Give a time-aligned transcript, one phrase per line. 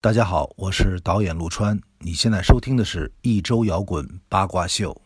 [0.00, 4.96] 大家好，我是导演陆川，你现在收听的是一周摇滚八卦秀。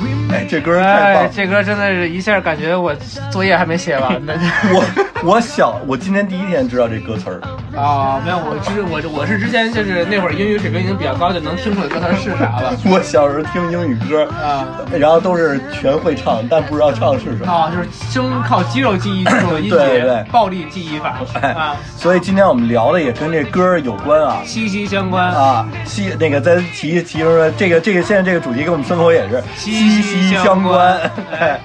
[0.00, 1.28] We 哎，made 这歌太棒哎，了！
[1.34, 2.94] 这歌真的是一下感觉我
[3.30, 4.32] 作业还没写完呢。
[4.72, 4.84] 我
[5.24, 7.40] 我小我今天第一天知道这歌词儿，
[7.76, 12.72] 啊， 没有，我之我我是之前就是那会儿英语水平已经比较高，就能听出来歌词是啥了。
[12.86, 14.66] 我小时候听英语歌，啊。
[14.98, 17.52] 然后都是全会唱，但不知道唱的是什么。
[17.52, 20.00] 啊，就是生靠肌肉记忆这种音对对。
[20.02, 21.16] 节，暴力记忆法。
[21.40, 24.38] 哎啊，，所以今天我们聊的也跟这歌儿有关啊。
[24.44, 25.26] 息息相关。
[25.32, 30.98] 啊，西那个在提提出说这个这个现在这个主题跟我们生活也是息息相关。
[31.32, 31.60] 哎，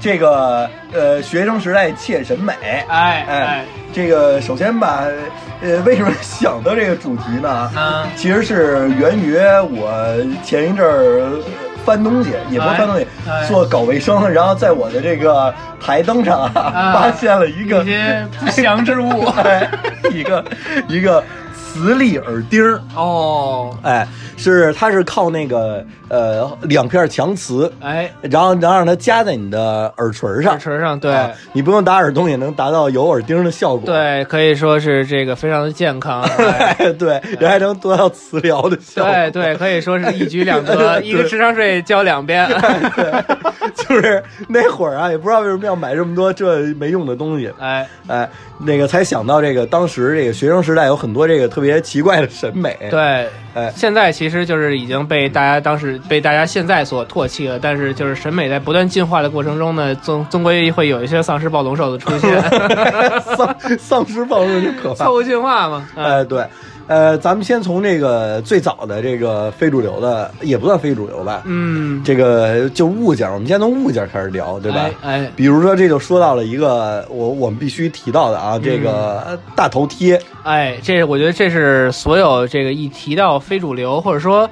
[0.00, 5.04] 这个呃学生时代切审美，哎哎哎，这个首先吧，
[5.60, 7.70] 呃，为什么想到这个主题呢？
[7.76, 9.36] 嗯其实是源于
[9.70, 9.92] 我
[10.44, 11.30] 前一阵儿
[11.84, 13.06] 翻东西，也不是翻东西，
[13.48, 19.24] 做搞卫生，然后在我的这个台灯上啊，啊 发现了一个一些不祥之物。
[19.42, 19.68] 哎，
[20.12, 20.44] 一个
[20.86, 21.22] 一个
[21.78, 22.80] 磁力耳钉儿。
[22.96, 24.06] 哦，哎，
[24.36, 31.14] 是它是靠那个呃两片强磁，哎，然后能让它夹在你的耳垂上，耳垂上对。
[31.14, 33.86] 啊你不用打耳洞也能达到有耳钉的效果。
[33.86, 36.28] 对，可以说是这个非常的健康。
[36.98, 39.12] 对，人还能得到磁疗的效果。
[39.12, 42.48] 对对，可以说是一举两得，对一个智商税交两边。
[43.74, 48.28] 就是那会儿啊，也不知道为什么要买这么多这没用的东西，哎，哎，
[48.58, 62.40] 那个才想到这个当时这个学生时代有很多这个特别奇怪的审美。，对，哎，现在其实就是已经被大家当时被大家现在所唾弃了，但是就是审美在不断进化的过程中呢，终终归会有一些丧尸暴龙兽的出现，
[63.36, 65.14] 丧丧尸暴龙就可怕错。
[65.14, 65.88] 误进化嘛。
[65.94, 66.44] 嗯哎，对，
[66.88, 74.90] 呃，咱们先从这个最早的这个非主流的，也不算非主流吧，嗯，这个就物件儿，我们先从物件儿开始聊，对吧？
[75.02, 84.48] 哎，哎比如说，这就说到了一个我我们必须提到的啊，这个嗯大头贴，哎，这我觉得这是所有这个一提到非主流，或者说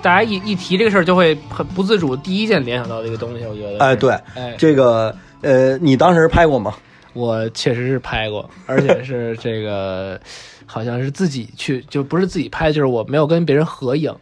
[0.00, 3.44] 大家一一提这个事儿，就会很不自主第一件联想到的一个东西。
[3.44, 6.74] 我觉得是，哎，对，哎，这个呃，你当时拍过吗？
[7.14, 10.20] 我确实是拍过，而且是这个
[10.68, 14.14] 好像是自己去，就不是自己拍，就是我没有跟别人合影。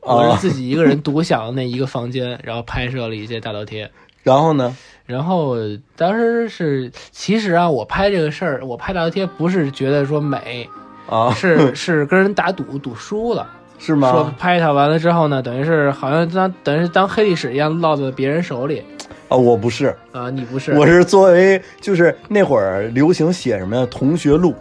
[0.00, 3.88] 我哦是自己一个人独享那一个房间，然后拍摄了一些大头贴。
[4.24, 4.76] 然后呢？
[5.06, 5.56] 然后
[5.94, 10.68] 当时是，其实啊，我拍这个事儿，我拍大头贴不是觉得说美，
[11.08, 13.48] 啊，是是跟人打赌赌输了。
[13.78, 14.34] 是说吗？
[14.38, 18.80] 拍它完了之后呢，等于是好像当等于是当黑历史一样落在别人手里
[19.28, 20.72] 啊，我不是，啊，你不是？
[20.78, 23.84] 我是作为就是那会儿流行写什么呀？
[23.90, 24.54] 同学录，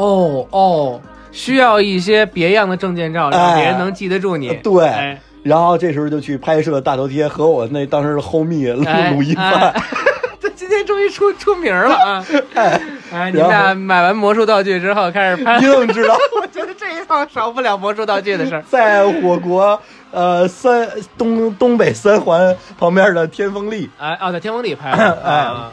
[0.00, 1.00] 哦哦，
[1.32, 4.54] 需要一些别样的证件照，让哎别人能记得住你。
[4.62, 9.82] 对哎然后这时候就去拍摄大头贴，和我那当时的 homie 录哎录一哎饭，
[10.40, 12.26] 这今天终于出出名了啊！
[12.54, 12.80] 哎，
[13.12, 16.14] 哎，你们俩买完魔术道具之后开始拍你，怎么知道？
[16.42, 18.62] 我觉得这一趟少不了魔术道具的事儿。
[18.68, 19.80] 在我国
[20.10, 20.86] 呃三
[21.16, 25.18] 东东北三环旁边的天丰丽，哎哦，在天丰利拍的。
[25.24, 25.70] 哎啊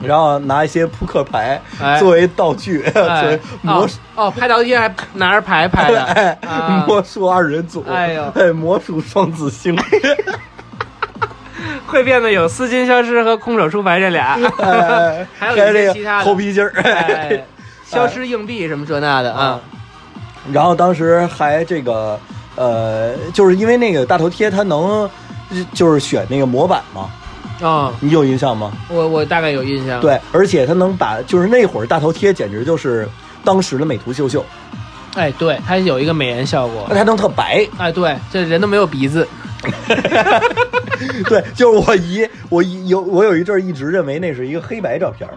[0.00, 1.98] 然后拿一些扑克牌哎。
[1.98, 6.02] 作为道具， 作为哎魔哦哦，拍道具还拿着牌拍的。
[6.14, 6.84] 哎啊。
[6.86, 8.24] 魔术二人组，哎呦。
[8.36, 9.76] 哎魔术双子星，
[11.86, 16.24] 会变的有丝巾消失和空手出牌这俩，哎，还有一些这其他的。
[16.24, 17.44] 个头皮筋儿，哎，
[17.84, 19.60] 消失硬币什么这那的啊。
[20.52, 22.18] 然后当时还这个
[22.56, 25.08] 呃，就是因为那个大头贴它能
[25.72, 27.10] 就是选那个模板嘛，
[27.60, 28.72] 啊，你有印象吗？
[28.88, 30.00] 我我大概有印象。
[30.00, 33.08] 对，而且他能把就是那会儿大头贴简直就是
[33.44, 34.44] 当时的美图秀秀，
[35.14, 36.86] 哎，对，它有一个美颜效果。
[36.90, 37.66] 它能特白。
[37.78, 39.26] 哎，对，这人都没有鼻子。
[41.28, 45.34] 对，就是我姨，我姨有我有一阵儿一直认为那是一个黑白照片儿。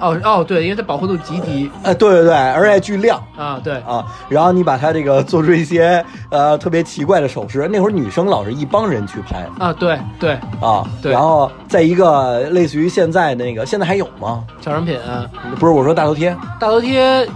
[0.00, 4.04] 哦哦，对，因为它饱和度极低呃，对对对，而且巨亮啊，对，啊。
[4.28, 10.84] 然后你把它这个做出一些呃特别奇怪的手势，那会儿女生老是一帮人去拍啊，对对，啊。
[11.02, 14.44] 对然后在一个类似于现在那个，现在还有吗？
[14.60, 17.26] 小商品啊，不是，我说大头贴大头贴，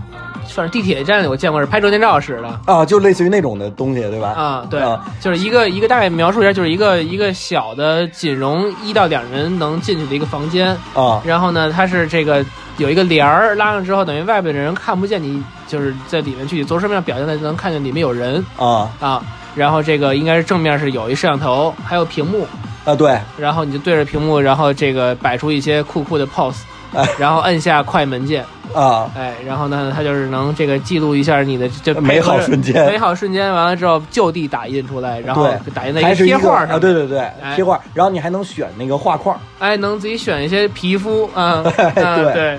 [0.48, 2.60] 反正地铁站里我见过是拍证件照使的。
[2.66, 4.28] 啊，就类似于那种的东西，对吧？
[4.28, 12.44] 啊，对啊，就是一个一个大概描述一下，就是一个一个小的仅容一到两人能进去的一个房间，啊然后呢，它是这个
[12.76, 19.22] 有一个帘儿拉上之后，等于外边的人看不见你，就是在里面具体做什么样表现的，能看见里面有人啊啊。
[19.54, 22.44] 然后这个应该是正面是有一摄像头，还有屏幕，
[22.84, 26.73] 啊，对，然后你就对着屏幕，然后这个摆出一些酷酷的 pose，哎
[27.18, 28.44] 然后按下快门键，
[28.74, 32.86] 啊，哎，然后呢，它就是能这个记录一下你的这美好瞬间。
[32.86, 37.54] 美好瞬间完了之后就地打印出来，然后，打印在一个贴画上，啊，对，对对，哎。
[37.54, 42.32] 贴画，然后你还能选那个画框，哎，能自己选一些皮肤啊， 啊对。
[42.32, 42.58] 对，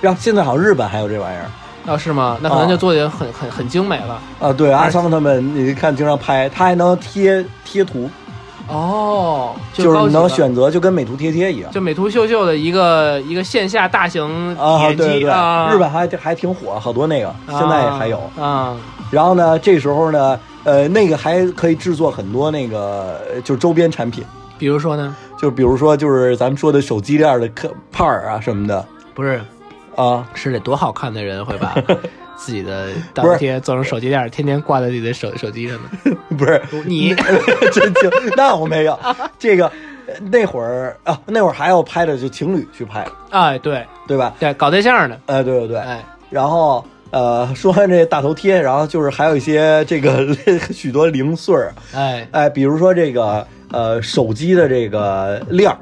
[0.00, 1.46] 然后现在好像日本还有这玩意儿。
[1.88, 2.36] 哦是吗？
[2.40, 4.20] 那可能就做的很很很精美了。
[4.40, 8.10] 啊，对，阿桑他们你看经常拍，他还能贴贴图，
[8.68, 11.70] 哦，就是你能选择，就跟美图贴贴一样。
[11.70, 14.24] 就美图秀秀的一个一个线下大型
[14.56, 18.18] 啊，体验对对对，机啊，日本还还挺火，好多那个，现在还有。
[18.38, 18.76] 啊，
[19.10, 24.24] 然后呢，这时候呢，呃，那个还可以制作很多那个呃就是周边产品，
[24.58, 28.84] 比如说呢，就比如说就是咱们说的手机链的壳帕儿啊什么的。
[29.14, 29.40] 不是。
[29.94, 31.74] 啊，是得多好看的人会把
[32.36, 36.16] 自己的大头贴做成手机链，天天挂在自己的手手机上呢。
[36.36, 37.14] 不是你
[37.72, 38.98] 真情，那我没有
[39.38, 39.66] 这个。
[39.66, 44.32] 呃那会儿啊，那会儿还要拍的就情侣去拍，哎，对对吧？
[44.38, 45.78] 对，搞对象呢，哎，对对对。
[45.78, 46.00] 哎，
[46.30, 50.32] 然后呃，说完这大头贴，然后就是还有一些这个
[50.72, 55.76] 许多零碎儿，哎哎，比如说这个呃手机的这个链儿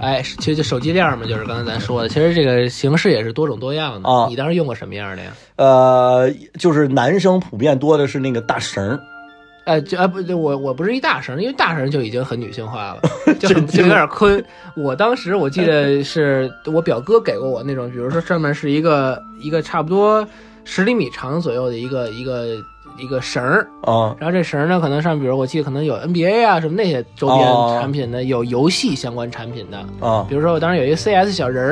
[0.00, 4.08] 哎，其实就手机链嘛，就是刚才咱说的，其实这个形式也是多种多样的。
[4.08, 5.32] 啊你当时用过什么样的呀？
[5.56, 9.00] 呃，就是男生普遍多的是那个大绳儿，
[9.66, 13.00] 呃，就啊不，我我不是一大绳，因为大绳就已经很女性化了，
[13.38, 14.44] 就很就有点坤。
[14.76, 20.26] 我当时我记得是我表哥给过我那种，比如说上面是一个一个差不多
[20.64, 22.56] 十厘米长左右的一个一个
[22.98, 31.64] 一个绳儿，啊然后这绳儿呢，可能上比如我记得可能有 NBA 啊什么那些周边哦产品的，有游戏相关产品的，啊比如说我当时有一个 CS 小人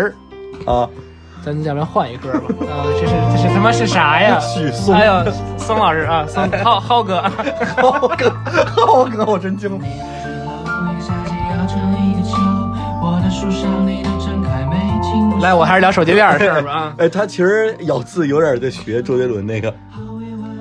[0.66, 0.88] 儿，啊！
[1.44, 2.66] 咱要不然换一歌吧？
[2.70, 4.38] 啊，这是这是他妈是啥呀？
[4.42, 5.24] 许嵩哎呦，
[5.58, 7.20] 松老师啊，松浩浩哥，
[7.82, 8.30] 浩哥，
[8.76, 9.84] 浩哥，我真惊了。
[15.40, 16.94] 来，我还是聊手机链的事儿吧啊。
[16.98, 19.74] 哎，他其实咬字有点在学周杰伦那个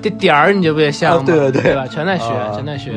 [0.01, 1.23] 这点儿你就不也像吗？
[1.23, 1.87] 啊对对对对吧？
[1.87, 2.91] 全在学，啊全在学。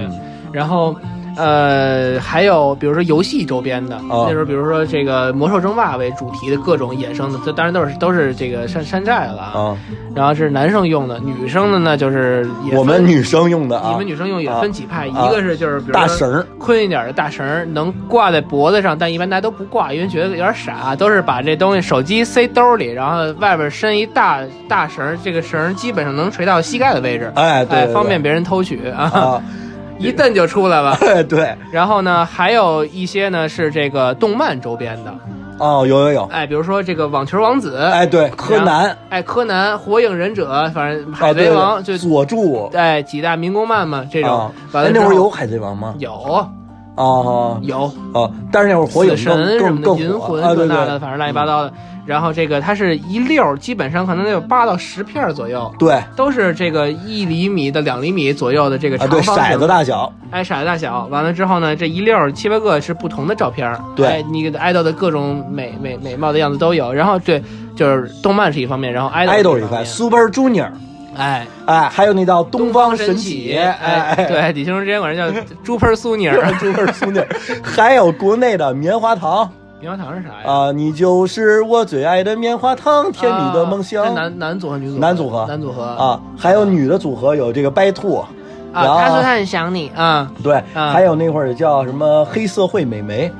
[0.53, 0.95] 然后，
[1.37, 9.59] 呃，还有比如说游戏周边的，啊那时候比如说这个魔兽争霸为主题的各种衍生的，这当然都是都是这个山山寨了啊。
[9.59, 9.77] 啊，
[10.15, 29.43] 然后是男生用的，女生的呢就是我们女生用的啊，你们女生用也分几派，啊一个是就是比如说大绳儿宽一点的大绳能挂在脖子上，但一般大家都不挂，因为觉得有点傻，都是把这东西手机塞兜里，然后外边伸一大大绳，这个绳基本上能垂到膝盖的位置，哎对对对方便别人偷取啊，啊，
[30.05, 30.93] 一蹬就出来了。
[31.03, 35.15] 哎对，然后呢，还有一些呢是这个动漫周边的，
[35.59, 42.71] 哦有有有，哎，比如说这个网球王子，哎对，柯南，哎，柯南、火影忍者，反正啊海对对贼王就佐助。
[42.75, 44.51] 哎几大民工漫嘛，这种。
[44.73, 45.95] 哎那会儿有海贼王吗？
[45.99, 46.47] 有
[46.95, 47.85] 啊有。
[48.13, 50.99] 啊，但是那会儿火影神什么的，银魂啊，对这那的，对。
[50.99, 51.73] 反正乱七八糟的。
[52.07, 55.99] 然后这个它是一溜儿，基本上可能得有八到十片左右，对。
[56.15, 61.07] 都是这个一厘米的两厘米左右的这个长方形骰子，大小，哎，骰子大小。
[61.07, 64.07] 完了之后呢，这一溜儿七八个是不同的照片儿，对。
[64.07, 66.93] 哎，你给的爱豆的各种美美美貌的样子都有。
[66.93, 67.43] 然后对，
[67.75, 70.69] 就是动漫是一方面，然后爱豆是一方面，Super Junior，
[71.17, 77.27] 哎，哎，还有那道东方神起，起，哎，对，李青之前管人叫猪喷苏尼尔， 朱味苏尼尔，
[77.63, 79.49] 还有国内的棉花糖
[79.81, 80.51] 棉花糖是啥呀？
[80.51, 85.01] 啊，你就是我最爱的棉花糖，甜蜜的梦啊想男男组合女组合？
[85.01, 85.47] 男组合。
[85.47, 85.83] 男组合。
[85.83, 88.25] 啊，还有女的组合有这个白兔，
[88.73, 90.91] 然啊，后他说他很想你啊，对，啊。
[90.91, 93.31] 还有那会儿叫什么黑社会美眉，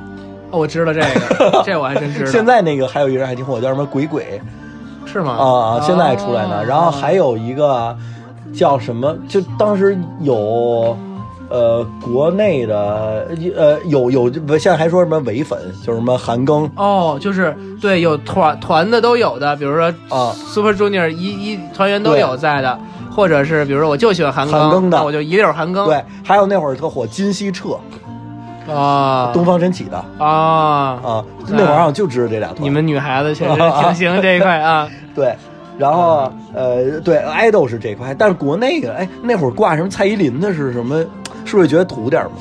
[0.51, 2.31] 哦我知道这个， 这我还真知道。
[2.31, 4.41] 现在那个还有一人还挺火，叫什么鬼鬼
[5.21, 5.33] 是吗？
[5.33, 5.45] 啊
[5.77, 6.61] 啊，现在出来呢。
[6.61, 7.97] 哦然后还有一个
[8.55, 10.97] 叫什么，就当时有。
[11.51, 22.77] 呃，国内的呃有有，现在还说什么伪粉，就是什么韩庚哦，就是对，有团团的都有的，比如说啊 Super Junior 一一团员都有在的，
[23.15, 25.85] 或者是比如说我就喜欢韩庚，韩庚的那我就一溜韩庚。
[25.85, 27.79] 对，还有那会儿特火金希澈，
[28.75, 32.63] 啊，东方神起的啊，啊，那会儿好像就知道这俩团。
[32.65, 34.89] 你们女孩子确实 挺行这一块啊。
[35.15, 35.35] 对，
[35.79, 41.05] 然后呃，对，爱豆是这块，但是国内的，哎，那会儿挂什么蔡依林的是什么？
[41.45, 42.35] 是不是觉得土点儿嘛？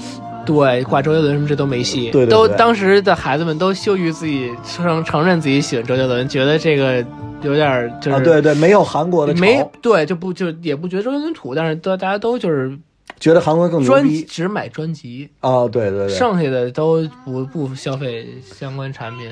[0.45, 2.09] 对，挂周杰伦什么这都没戏。
[2.11, 7.05] 对对对都当时的孩子们都羞于自己承承认自己喜欢周杰伦，觉得这个
[7.41, 12.77] 有点儿就是、啊，对对，没有韩国的潮，没对就不就也不觉得周杰伦土，但是都大家都就是
[13.19, 19.29] 觉得韩国更牛专逼只买专辑，啊，对对对，剩下的都不不消费相关产品。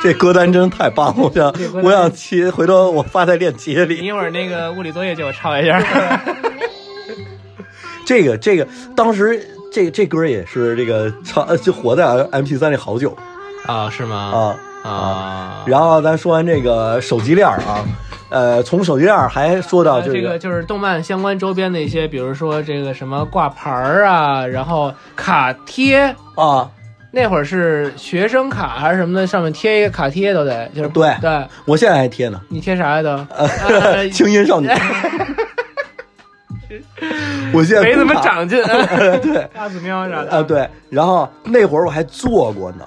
[0.02, 4.00] 这歌单真太棒了，我想我想切，回头我发在链接里。
[4.00, 5.78] 你一会儿那个物理作业借我抄一下。
[8.06, 8.66] 这个这个，
[8.96, 13.16] 当时这这歌也是这个唱呃就活在 M P 三里好久
[13.66, 14.16] 啊，是吗？
[14.16, 14.56] 啊。
[14.82, 17.84] 啊，然后咱说完这个手机链啊，
[18.30, 26.16] 呃，从手机链还说到呃这这个就是动漫相关周边的一些，比如说这个什么挂牌儿啊，然后卡贴。
[26.34, 26.66] 啊，
[27.12, 33.10] 那会儿是学生卡还是什么的，上面贴一个卡贴都得，就是对对，我现在还贴呢，你贴啥呀都？
[33.34, 34.68] 呃呃轻音少女。
[37.52, 38.62] 我现在没怎么长进，
[39.22, 39.48] 对。
[39.52, 40.30] 大子喵啥的。
[40.30, 42.84] 啊，对，然后那会儿我还做过呢，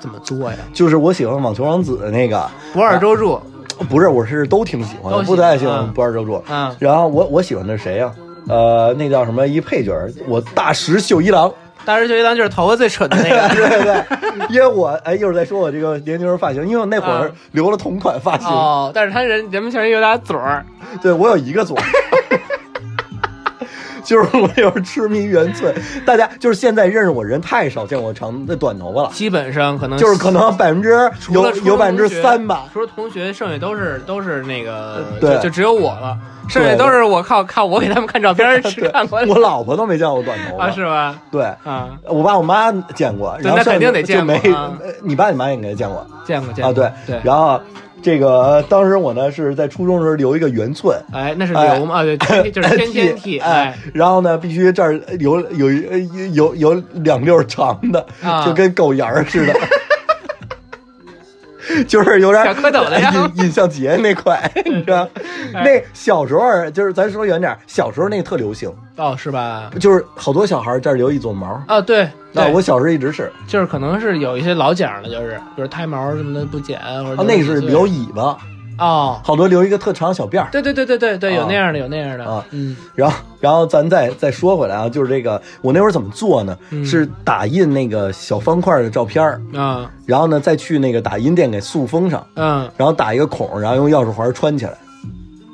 [0.00, 0.58] 怎么做呀？
[0.74, 3.40] 就是我喜欢网球王子的那个，不二周助，
[3.88, 5.92] 不是，我是都挺喜欢的，不太喜欢嗯。
[5.94, 6.44] 不二周助。
[6.50, 6.76] 嗯。
[6.78, 8.12] 然后我我喜欢的是谁呀、
[8.48, 9.94] 呃，那叫什么一配角，
[10.26, 11.50] 我大石秀一郎。
[11.88, 13.48] 大石秀一郎就是头发最蠢的那个。
[13.56, 20.62] 对对对，因为我哎，一会儿再说我这个年轻人发型，因为我那会儿啊留了同款发型，哦，但是他人人们确实有俩嘴儿，
[21.00, 21.78] 对我有一个左。
[24.08, 25.74] 就是我就是痴迷原寸，
[26.06, 35.34] 大家就是现在认识我人太少见我长的短头发了，基本上可能就是可能百分之有有百分之三吧，除了同学，剩下都是都是那个，对。
[35.34, 36.16] 就就只有我了，
[36.48, 38.90] 剩下都是我靠靠我给他们看照片儿 吃对。
[38.90, 40.64] 看我老婆都没见过我短头发。
[40.64, 41.14] 啊，是吧？
[41.30, 44.34] 对，啊，我爸我妈见过，然后那肯定得见过
[45.02, 45.98] 你爸你妈也应该见过。
[45.98, 46.72] 啊，见过见过。
[46.72, 46.90] 对。
[47.06, 47.60] 对，然后
[48.02, 51.96] 这个当时我呢是在初中的时候留一个圆寸，哎，那是哎留嘛？
[51.96, 55.98] 啊， 对，天就是天天剃，哎哎，，然后呢必须这儿有有有
[56.32, 59.54] 有有两溜长的，啊就跟狗沿儿似的。
[61.86, 65.06] 就是有点小蝌蚪的样子尹尹相杰那块， 你知道？
[65.52, 69.70] 哎那小时候就是咱说远点，小时候那个特流行，哦，是吧？
[69.78, 71.62] 就是好多小孩这儿留一撮毛。
[71.68, 72.08] 啊，对，
[72.44, 72.52] 对。
[72.54, 78.38] 我小时候一直是，就是可能是有一些老茧的，就是比如胎毛什么的不剪，或者啊，那个是留留尾巴，
[78.78, 80.48] 哦，好多留一个特长小辫儿。
[80.52, 81.46] 对对对对对对，有啊。
[81.48, 82.24] 那样的，有那样的。
[82.24, 82.44] 啊。
[82.50, 86.56] 嗯，然后，然后咱再再说回来啊，就是这个，我那会儿怎么做呢？
[86.70, 86.84] 嗯。
[86.84, 89.90] 是打印那个小方块的照片儿，啊。
[90.06, 94.78] 然后呢再去那个打印店给塑封上，嗯，然后打一个孔，然后用钥匙环穿起来。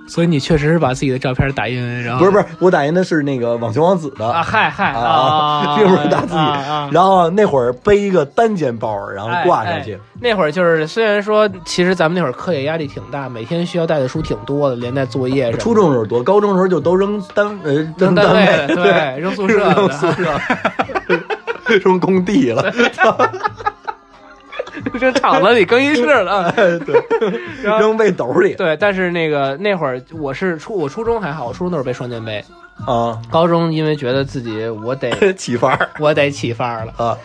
[0.07, 6.95] 所以你确实是把自己的照片打印，然后不是不是，我打印的是那个网球王子的啊，嗨嗨啊啊， 并不是打自己。
[6.95, 9.99] 然后那会儿背一个单肩包，然后挂上去。
[10.21, 15.51] 那会儿就是，虽然说其实咱们那会儿课业压力挺大，每天需要带的书挺多的，连带作业。
[15.53, 20.41] 初中时候多，高中时候就都扔单呃扔单单位位，对扔宿舍的 扔宿舍，
[21.83, 22.71] 扔工地了。
[24.99, 26.51] 这厂子里更衣室了。
[26.55, 27.03] 对，
[27.63, 32.45] 扔背兜里对，但是那个那会儿我是初我初中还好，我初中都是背双肩背，
[32.87, 37.17] 啊，高中因为觉得自己我得 起范儿我得起范儿了，啊。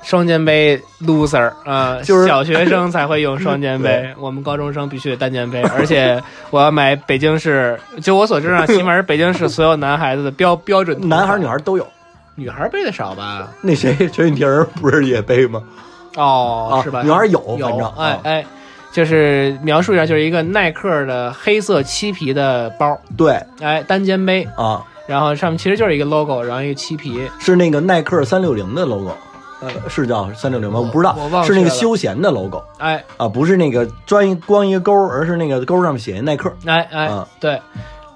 [0.00, 11.84] 双肩背 loser 啊、就是小学生才会用双肩背， 我们高中生必须得单肩背，而且我要买北京市，就我所知啊，起码是北京市所有男孩子的标标准男孩女孩都有。
[12.36, 13.48] 女孩背的少吧？
[13.60, 15.60] 那谁陈雨婷不是也背吗？
[16.14, 17.02] 啊，哦是吧？
[17.02, 17.94] 女孩儿有，反有正，啊。
[17.98, 18.46] 哎哎，
[18.92, 23.40] 就是描述一下，就是一个耐克的黑色漆皮的包，对。
[23.60, 29.12] 哎，单肩背，啊，然后上面其实就是一个 logo，然后一个漆皮，是那个耐克三六零的 logo，
[29.60, 30.78] 呃，是叫三六零吗？
[30.78, 33.02] 我我不知道，是那个休闲的 logo 哎。
[33.16, 36.52] 啊，不是那个专一光一个勾，而是那个勾上面写耐克。
[36.64, 37.26] 哎哎，啊。
[37.38, 37.60] 对。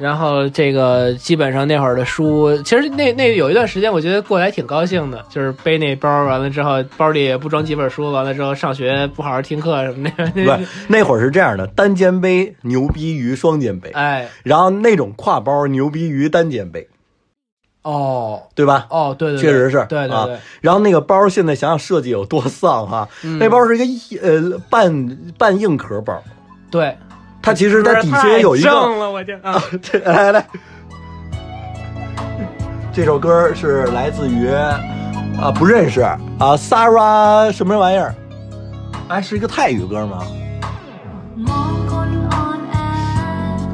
[0.03, 10.27] 然后这个基本上那会儿的书，其实那那有一段时间，我觉得过得还挺高兴的，就是背那包完了之后，包里也不装几本书，完了之后上学不好好听课什么的。
[10.33, 16.89] 不是，那会儿是这样的，单肩背牛逼于双肩背，哎，然后那种挎包牛逼于单肩背，
[17.83, 18.43] 哦。
[18.55, 18.87] 对吧？
[18.91, 19.43] 哦，对对，对。
[19.43, 23.39] 确实是，啊对对对，然后那个包现在想想设计有多丧哈，嗯。
[23.39, 26.23] 那包是一个呃半半硬壳包，
[26.71, 26.97] 对，
[27.43, 28.71] 它其实它底下有一个，
[30.05, 30.47] 来来来，
[32.93, 36.19] 这首歌是来自于啊不认识啊
[36.57, 38.15] s a r a 什么玩意儿？
[39.09, 40.23] 哎，是一个泰语歌吗？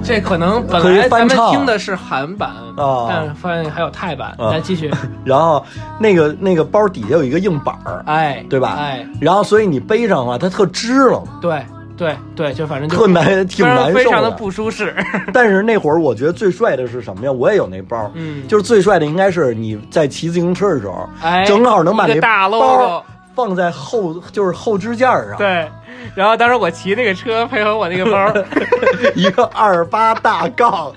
[0.02, 2.48] 这可能本来咱们听的是韩版
[2.78, 4.34] 啊，但发现还有泰版。
[4.38, 4.90] 来继续。
[5.22, 5.62] 然后
[6.00, 8.76] 那个那个包底下有一个硬板儿，哎，对吧？
[8.80, 11.22] 哎，然后所以你背上的话，它特支棱。
[11.42, 11.62] 对。
[11.98, 14.94] 对对，就反正就特难，挺难受非常的不舒适。
[15.34, 17.32] 但是那会儿我觉得最帅的是什么呀？
[17.32, 23.04] 我也有那包，嗯就是最帅的应该是你在骑自行车的时候，哎，正好能把那大包。
[23.34, 25.70] 放在后，就是后支架上，对，
[26.16, 28.34] 然后当时我骑那个车，配合我那个包，
[29.14, 30.92] 一个二八大杠。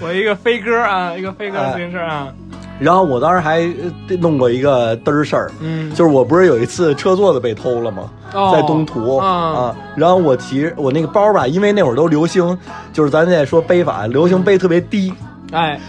[0.00, 2.28] 我一个飞鸽啊，一个飞鸽哎自行车啊，
[2.78, 3.60] 然后我当时还
[4.08, 8.10] 呃弄过一个嘚儿事儿，嗯，就是我不是有一次车座子被偷了吗？
[8.32, 8.50] 哦。
[8.52, 12.58] 在东图、啊啊，然后我骑我那个包吧，因为那会儿都流行，
[12.92, 15.12] 就是咱现在说背法，流行背特别低，
[15.52, 15.80] 哎。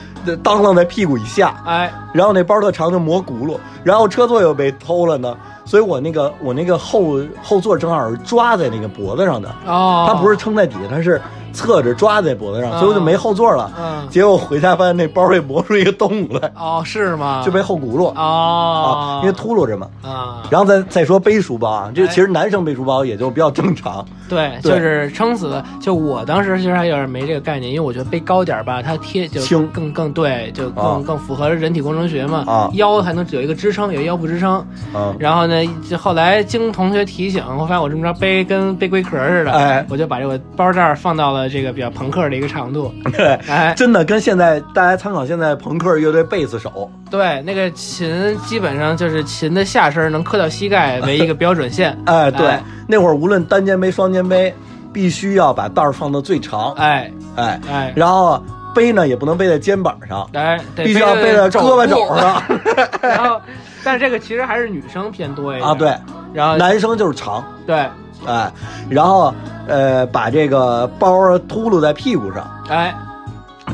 [0.41, 11.21] 当啷在屁股以下，哎，然后那包特长就磨轱辘，然后车座又被偷了呢，所以我那个我那个后后座正好是抓在那个脖子上的，哦，它不是撑在底下，它是
[11.55, 13.71] 侧着抓在脖子上，啊所以我就没后座了。
[13.79, 17.41] 嗯结果回家发现那包被磨出一个洞来，哦是吗？
[17.43, 19.87] 就被后轱辘、哦啊，，因为秃噜着嘛。
[20.03, 24.05] 啊，然后再再说背书包啊，这哎其实男生背书包也就比较正常。
[24.29, 25.63] 对，就是撑死的。
[25.79, 32.43] 就我当时其实还有点没这个概念，因为我觉得背高点儿吧，它贴就轻更更对，就更、啊更符合人体工程学嘛。
[32.47, 34.63] 啊腰还能有一个支撑，有腰部支撑。
[34.93, 35.55] 嗯，然后呢，
[35.89, 42.93] 就后来经同学提醒，我发现我这么着背跟背龟壳似的，哎我就把这个包这儿放到了这个比较朋克的一个长度。
[43.15, 51.97] 对，哎，真的跟现在大家参考现在朋克乐队贝斯手，对，那个琴基本上就是琴的下身能磕到膝盖为一个标准线。
[52.05, 52.63] 哎，对，哎。
[52.87, 54.53] 那会儿无论单肩背、双肩背，
[54.93, 57.11] 必须要把带儿放到最长，哎。
[57.35, 57.93] 哎，哎。
[57.95, 58.41] 然后
[58.73, 62.41] 背呢也不能背在肩膀上，哎，必须要背在胳膊肘上。
[63.01, 63.41] 然后，
[63.83, 65.67] 但是这个其实还是女生偏多一点。
[65.67, 65.73] 啊。
[65.73, 65.95] 对，，
[66.33, 67.87] 然后男生就是长，对，
[68.25, 68.51] 哎，
[68.89, 69.33] 然后
[69.67, 72.95] 呃把这个包秃噜在屁股上，哎，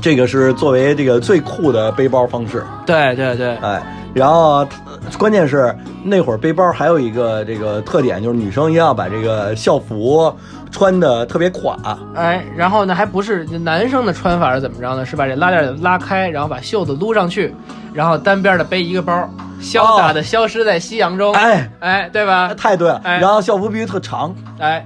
[0.01, 3.81] 这个是作为这个最酷的背包方式，对对对，哎，
[4.13, 10.33] 然后呃关键是那会儿背包还有一个这个特点，就是女生一定要把这个校服
[10.71, 11.77] 穿的特别垮，
[12.15, 15.05] 哎，然后呢，还不是男生的穿法是怎么着呢？
[15.05, 17.53] 是把这拉链拉开，然后把袖子撸上去，
[17.93, 19.29] 然后单边的背一个包，
[19.61, 21.33] 潇洒的消失在夕阳中。
[21.33, 22.53] 哎，哎，对吧？
[22.55, 23.01] 太对了。
[23.03, 24.85] 哎然后校服必须特长，哎，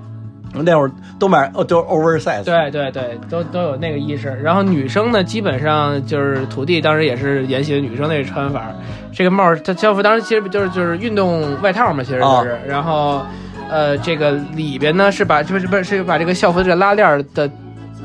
[0.53, 4.29] 那会儿都买哦，都 oversize，对对对，都都有那个意识。
[4.41, 8.71] 然后女生呢，基本上就是土地，当时也是沿袭了女生那个穿法。
[9.13, 12.57] 这个帽儿，它校服当时其实就是就是运动外套嘛，其实就是。
[12.67, 13.21] 然后，
[13.69, 17.49] 呃，这个里边呢是把不是不是是把这个校服这个拉链儿的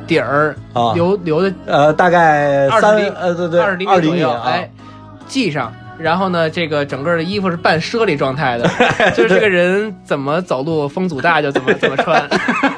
[0.06, 4.70] 底儿啊留留的呃，大概三呃，对对，二十厘米左右，啊，哎，
[5.28, 5.72] 系上。
[5.98, 8.66] 然后呢，这个整个的衣服是半奢礼状态的，
[9.14, 12.26] 就是这个人怎么走路风阻大就怎么怎么穿。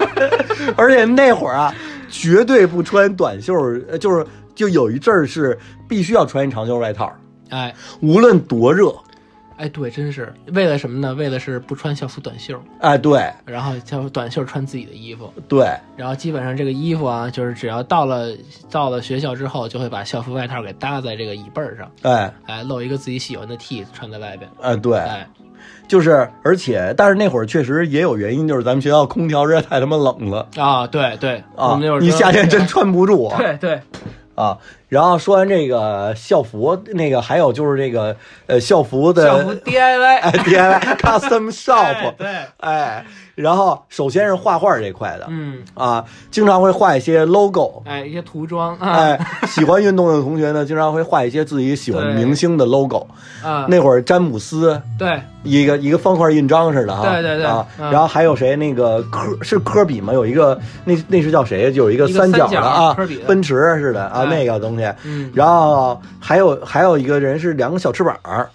[0.76, 1.72] 而且那会儿啊，
[2.10, 3.54] 绝对不穿短袖，
[3.88, 5.56] 呃就是就有一阵儿是
[5.88, 7.12] 必须要穿一长袖外套，
[7.50, 8.92] 哎无论多热，
[9.62, 11.14] 哎，对，真是为了什么呢？
[11.14, 18.32] 为了是不穿校服短袖，哎，对然后校服短袖穿自己的衣服，对，然后基本上这个衣服啊，就是只要到了
[18.72, 25.24] 到了学校之后，就会把校服外套给搭在这个椅背儿上，哎哎，露一个自己喜欢的 T 穿在外边，哎对，哎，
[25.86, 33.38] 就是而且，但是那会儿确实也有原因，就是咱们学校空调实在太他妈冷了啊，对对，啊你夏天真穿不住啊。
[33.38, 33.80] 对对，
[34.34, 34.58] 啊。
[34.92, 38.14] 然后说完这个校服，那个还有就是这个
[38.46, 42.28] 呃校服的校服 DIY， 哎 DIY custom 哎 shop，对，
[42.58, 43.02] 哎，
[43.34, 47.82] 然后首先是画画这块的，嗯，啊，经常会画一些 logo。
[47.86, 53.06] 哎，一些涂装啊，哎，喜欢运动的同学呢，经常会画一些自己喜欢对明星的 logo。
[53.42, 58.54] 啊，那会儿詹姆斯对一个一个方块印章似的哈，对对对啊，嗯然后还有谁？
[58.56, 60.12] 那个科是科比吗？
[60.12, 61.72] 有一个那那是叫谁？
[61.72, 64.81] 就有一个三角的啊科比，奔驰似的啊，哎那个东西。
[65.04, 68.48] 嗯，然后还有还有一个人是两个小翅膀儿，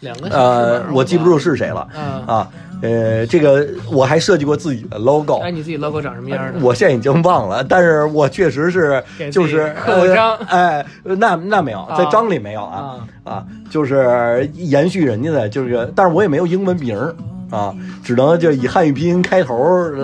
[0.00, 1.88] 两个小翅，膀呃我记不住是谁了。
[1.94, 2.48] 嗯，啊。
[2.82, 6.58] 呃，这个我还设计过自己的 logo，哎，你自己 logo 长什么样的？
[6.60, 10.34] 我现在已经忘了，但是我确实是就是刻过章。
[10.48, 17.14] 呃哎，那那没有，在章里没有啊啊，就是延续人家的，就是，但是我也没有英文名儿
[17.50, 19.56] 啊，只能就以汉语拼音开头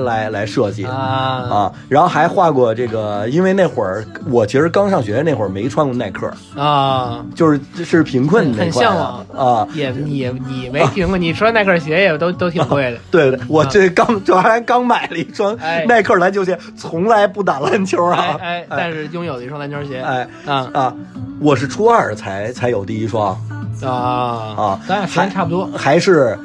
[0.04, 0.84] 来来设计。
[0.84, 9.68] 啊啊，然后还画过这个，因为那会儿我其实刚上学那会儿没穿过耐克，啊，就是是贫困那很向往啊。
[9.74, 12.98] 也你你没听过，你穿耐克鞋也都都挺贵的。
[13.12, 18.38] 对对，我这刚这还刚买了一双哎耐克篮球鞋，从来不打篮球哎啊。
[18.40, 20.00] 哎，但是拥有了一双篮球鞋。
[20.00, 20.94] 哎啊啊，
[21.38, 23.36] 我是初二才才有第一双，啊。
[23.82, 24.80] 啊。
[24.88, 25.68] 咱俩时间差不多。
[25.76, 26.38] 还是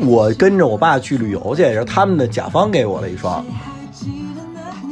[0.00, 3.44] 我跟着我爸去旅游去，然后他们的甲方给我了一双。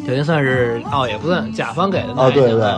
[0.07, 2.73] 等于算是哦，也不算甲方给的哦对对。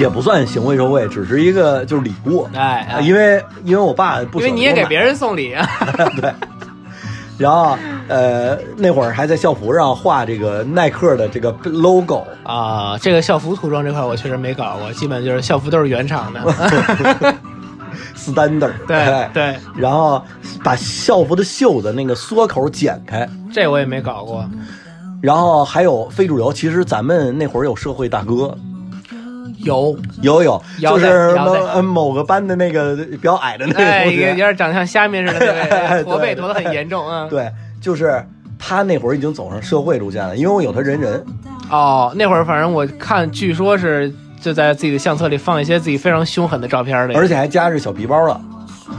[0.00, 2.48] 也不算行贿受贿，只是一个就是礼物。
[2.54, 3.00] 哎，哎。
[3.00, 5.64] 因为因为我爸不因为你也给别人，人送礼啊，
[6.20, 6.32] 对。
[7.38, 7.76] 然后
[8.08, 16.40] 呃那会儿还在校服上画这个耐克的这个 logo，啊，这个校服涂装这块我确实没搞过，基本就是校服都是原厂的。
[18.16, 20.20] standard，对哎对，然后
[20.64, 24.44] 把校服的袖子那个缩口剪开，这我也没搞过。
[25.22, 26.52] 然后还有非主流。
[26.52, 28.56] 其实咱们那会儿有社会大哥，
[29.66, 31.34] 有，有有，就是
[31.82, 37.26] 某个班的那个比较矮的那个哎，同学，有有点长得像虾米似的 对，驼背驼的很严重啊。
[37.28, 37.50] 对，
[37.80, 38.24] 就是
[38.58, 41.22] 他那会儿已经走上社会路线了，因为我有他人人，
[41.70, 47.14] 哦，那会儿反正我看，据说是就在自己的相册里放一些自己非常凶狠的照片里。
[47.14, 48.40] 而且还夹着小皮包了，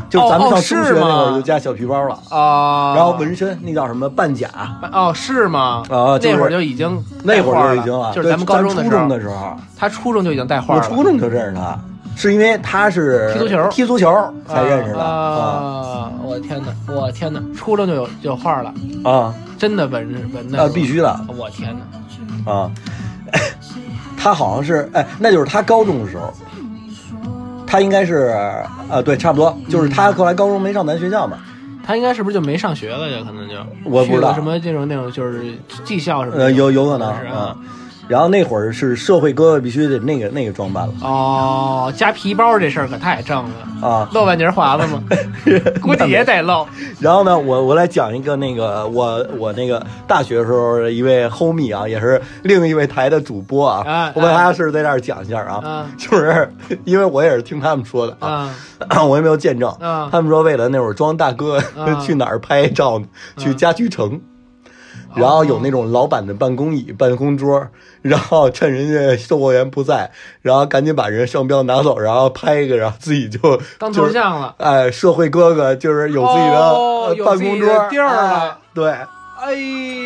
[0.09, 4.49] 就是咱们上中学那会儿就加小皮包了，哦，然后纹身那叫什么半甲，
[4.91, 5.83] 哦是吗？
[5.89, 10.95] 啊就是那会儿就已经那会儿就已经了，就是咱们高中的时候初中的，时候，他初中就已经带画了我。
[10.95, 11.79] 初中就认识他，
[12.15, 16.11] 是因为他是踢足球踢足球才认识的啊啊啊！
[16.23, 18.73] 我天哪，我天哪，初中就有就有画了，
[19.03, 21.75] 啊真的纹纹的啊，必须的我天
[22.45, 22.51] 哪！
[22.51, 22.71] 啊！
[24.17, 26.33] 他好像是哎，那就是他高中的时候，
[27.67, 28.33] 他应该是
[28.89, 31.37] 呃对，差不多，就是他后来高中没上咱学校嘛，
[31.85, 33.09] 他应该是不是就没上学了？
[33.09, 35.53] 就可能就我不知道去了什么这种那种就是
[35.83, 36.45] 技校什么的。
[36.45, 37.55] 呃有有可能是啊。
[38.07, 43.43] 然后那会儿是社会哥哥必须得那个那个装扮了哦，加皮包这事儿可太正
[43.81, 44.09] 了，啊。
[44.13, 45.03] 露半截华子吗？
[45.81, 46.65] 估计也得露。
[46.99, 56.49] 然后呢，我我来讲一个那个我我那个大学时候的一位 homie 啊，也是另一位台的主播啊，啊我把他事在这儿讲一下啊，啊就是
[56.85, 58.49] 因为我也是听他们说的啊，
[58.87, 63.05] 啊 我也没有见证，啊他们说为了那会儿装大哥、啊 去哪儿拍照呢？
[63.37, 64.19] 去家居城。
[65.17, 67.67] 然后有那种老板的办公椅、办公桌，
[68.01, 74.55] 然后趁人家售货员不在，然后赶紧把人商标拿走，然后拍一个，然后自己就当头像了。
[74.57, 78.91] 哎，社会哥哥就是有自己的、办公桌的地儿了哎对，
[79.39, 79.53] 哎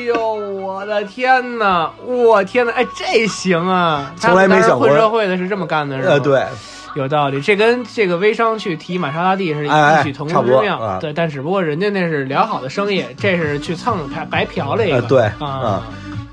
[0.05, 1.89] 呦，我的天哪！
[2.05, 2.71] 我天哪！
[2.73, 4.13] 哎，这行啊！
[4.17, 6.11] 从来没想过混社会的是这么干的，是吧？
[6.13, 6.43] 呃，，对，
[6.95, 7.41] 有道理。
[7.41, 9.69] 这跟这个微商去提玛莎拉蒂是异
[10.03, 10.97] 曲同差工之妙。
[10.99, 14.95] 对，但只不过人家那是良好的生意，这是去蹭白白嫖了一个。
[14.97, 15.83] 呃对啊啊，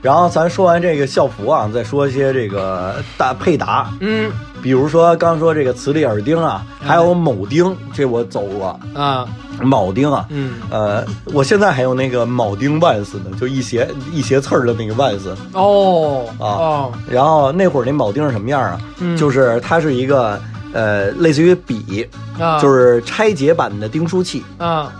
[0.00, 4.30] 然后咱说完这个校服啊，再说一些这个大配搭，嗯。
[4.60, 9.24] 比如说刚说这个磁力耳钉啊，还有铆钉，这我走过，啊。
[9.60, 10.54] 铆钉啊，嗯。
[10.68, 15.36] 呃，我现在还有那个铆钉万斯呢，就一斜一斜刺儿的那个万斯。
[15.52, 16.92] 哦啊哦。
[17.08, 18.80] 然后那会儿那铆钉是什么样啊？
[18.98, 19.16] 嗯。
[19.16, 20.40] 就是它是一个
[20.72, 22.04] 呃，类似于笔，
[22.40, 24.44] 啊，就是拆解版的钉书器。
[24.58, 24.92] 啊。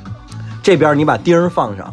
[0.63, 1.93] 这边你把钉放上，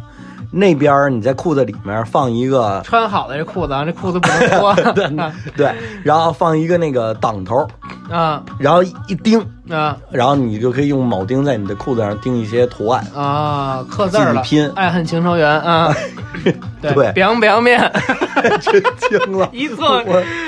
[0.57, 4.73] 那边你在裤子里面放一个，穿好的这裤子啊，这裤子不能脱。
[5.57, 5.69] 对，
[6.01, 7.67] 然后放一个那个挡头，
[8.09, 8.41] 啊。
[8.57, 9.37] 然后一钉，
[9.69, 9.97] 啊。
[10.09, 13.05] 然后你就可以用铆钉在你的裤子上钉一些图案。
[13.13, 14.71] 啊，刻字儿了，拼。
[14.75, 15.93] 爱恨情仇缘啊，
[16.81, 17.91] 对对，biang biang 面。
[18.61, 20.01] 真惊了，一坐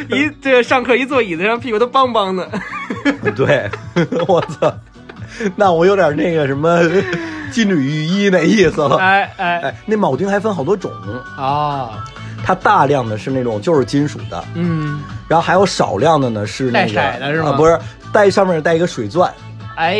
[0.09, 2.47] 一这上课一坐椅子上，屁股都邦邦的。
[3.35, 3.69] 对，
[4.25, 4.73] 我操，
[5.57, 6.79] 那我有点那个什么
[7.51, 8.97] 金缕玉衣那意思了。
[8.97, 9.59] 哎哎。
[9.59, 10.91] 哎，那铆钉还分好多种，
[11.37, 12.05] 啊，
[12.45, 17.49] 它大量的是那种就是金属的，嗯，然后还有少量的呢是那带个色的是吗？
[17.49, 17.79] 啊，不是
[18.11, 19.31] 带上面带一个水钻
[19.77, 19.93] 哎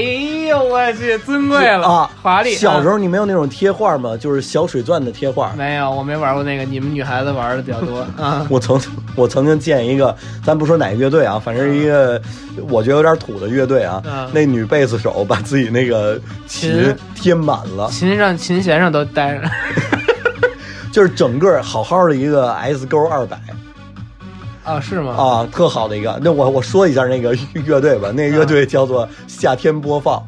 [0.49, 2.55] 呦我去，尊贵了啊，华丽。
[2.55, 4.17] 小时候候你没有那种贴画吗？
[4.17, 5.53] 就是小水钻的贴画。
[5.55, 8.43] 没有，我没玩过那个，你们女孩子玩的比较多 啊。
[8.49, 8.81] 我曾
[9.15, 12.19] 我曾经见一个，咱不说哪个乐队啊，反正一个
[12.69, 14.01] 我觉得有点土的乐队啊。
[14.03, 19.43] 嗯那女贝斯手把自己那个琴琴贴满了，琴上琴弦上都带着。
[20.91, 23.39] 就是整个好好的一个 S 勾二百
[24.67, 25.13] 啊，是吗？
[25.13, 26.19] 啊，特好的一个。
[26.21, 30.21] 那我我说一下那个 乐队吧，那个乐队叫做夏天播放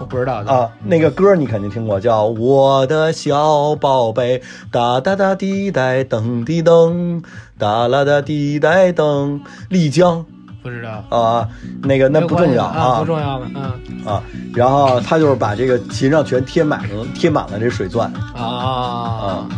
[0.00, 0.42] 我不知道。
[0.46, 7.22] 啊，那个歌你肯定听过，叫我的小宝贝，哒哒哒滴答噔滴噔，
[7.56, 10.26] 哒啦哒滴答噔，丽江
[10.60, 11.16] 不知道。
[11.16, 11.48] 啊，
[11.84, 13.46] 那个那不重要啊，不重要了。
[13.54, 13.62] 嗯
[14.04, 14.20] 啊，
[14.54, 19.48] 然后他就是把这个琴上全贴满了，贴满了这水钻啊啊。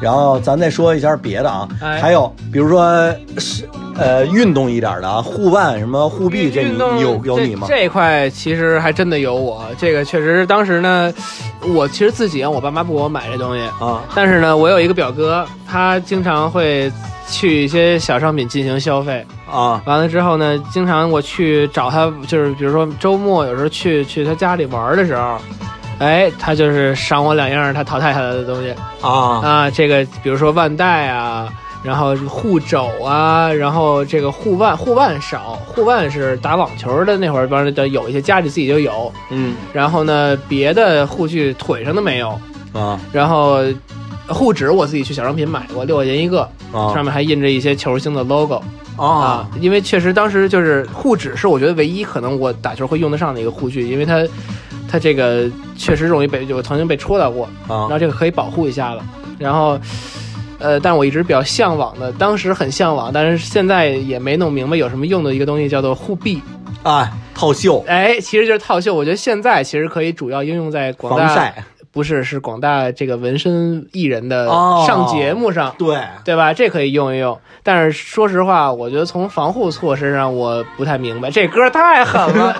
[0.00, 7.66] 然后咱再说一下别的啊，哎还有比如说是呃运动一点的啊，护腕什么护臂，这你动有有这你吗？
[7.68, 11.12] 这一块其实还真的有我，这个确实当时呢，
[11.74, 16.90] 我其实自己啊，我爸妈不给我买这东西，啊但是呢，我有一个表哥，他经常会
[17.28, 19.24] 去一些小商品进行消费。
[19.50, 25.38] 啊完了之后呢，经常我去找他，就是比如说周末有时候去去他家里玩的时候，
[25.98, 29.10] 哎，他就是赏我两样他淘汰下来的东西啊
[29.42, 31.52] 啊，这个比如说腕带啊。
[31.80, 39.10] 然后护肘啊，然后这个护腕，护腕少，护腕是打网球的那会儿，帮人的有一些家里自己就有。
[39.30, 42.30] 嗯然后呢，别的护具腿上的没有。
[42.72, 43.60] 啊然后
[44.26, 46.40] 护指我自己去小商品买过，六块钱一个，
[46.72, 48.60] 啊上面还印着一些球星的 logo
[48.96, 49.50] 啊啊。
[49.60, 54.26] 因为确实当时就是护指是我觉得唯一可能我打球会用得上的一个护具，因为它
[54.88, 59.04] 它这个确实容易被我曾经被戳到过，啊然啊后这个可以保护一下了。
[59.38, 59.78] 然后。
[60.60, 66.42] 呃，但我一直比较向往的，当时很向往，但是现在也没弄明白有什么用的一个东西，叫做护臂。
[66.82, 67.12] 啊！
[67.32, 68.92] 套袖哎，其实就是套袖。
[68.92, 76.52] 我觉得现在其实可以主要应用在广大晒，不是是广大这个纹身艺人的哦上节目上，对对吧？
[76.52, 77.38] 这可以用一用。
[77.62, 81.30] 但是说实话，我觉得从防护措施上，我不太明白。
[81.30, 82.56] 这歌太狠了，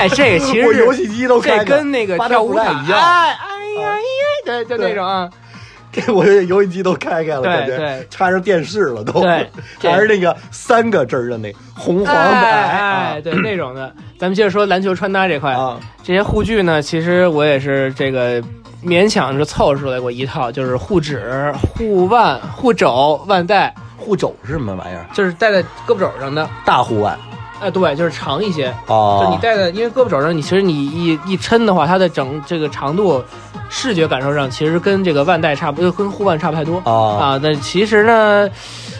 [0.00, 2.98] 哎，这个其实 我游戏机都开这跟那个跳舞卡带不带一样。
[2.98, 4.02] 哎哎呀哎呀，
[4.44, 5.28] 对，就那种啊，
[5.92, 9.48] 这我这游戏机都开开了，对感觉对插上电视了都，对
[9.90, 13.92] 还是那个三个针儿的那红黄哎白哎，对那种的。
[14.18, 18.42] 咱们接着说篮球穿搭这块，啊这些护具呢，其实我也是这个
[18.84, 25.04] 勉强是凑出来过一套，就是护指、护腕、护肘、腕带，护肘是什么玩意儿？
[25.12, 26.48] 就是戴在胳膊肘上的。
[26.64, 27.18] 大护腕
[27.60, 33.22] 哎，对，就是长一些，哦，就你戴的，因为胳膊肘上，你其实你一一抻的话，它的整这个长度，
[33.68, 37.40] 视觉感受上其实跟这个腕带差不多，跟护腕差不太多啊啊。
[37.42, 38.48] 但其实呢，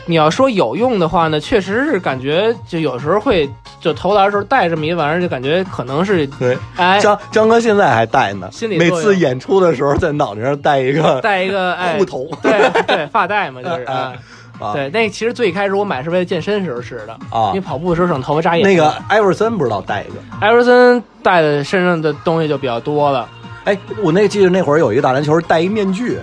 [0.06, 3.48] 你要说有用的话呢，确实是感觉就有时候会
[3.80, 14.12] 就投篮的时候戴这么一玩意儿，就感觉可能是对，哎张张哥现在还戴呢，每心里每次演出的时候在脑袋上戴一个戴一个哎护头对对发带嘛， 就是哎啊。
[14.60, 18.62] 啊，对，那其实最开始我买是为了健身时候使的啊因为跑步的时候省头发扎眼。
[18.62, 23.28] 那个艾弗森不知道戴一个，艾弗森带的身上的东西就比较多了，
[23.64, 26.18] 哎，我那记得那会儿有一个打篮球戴一面具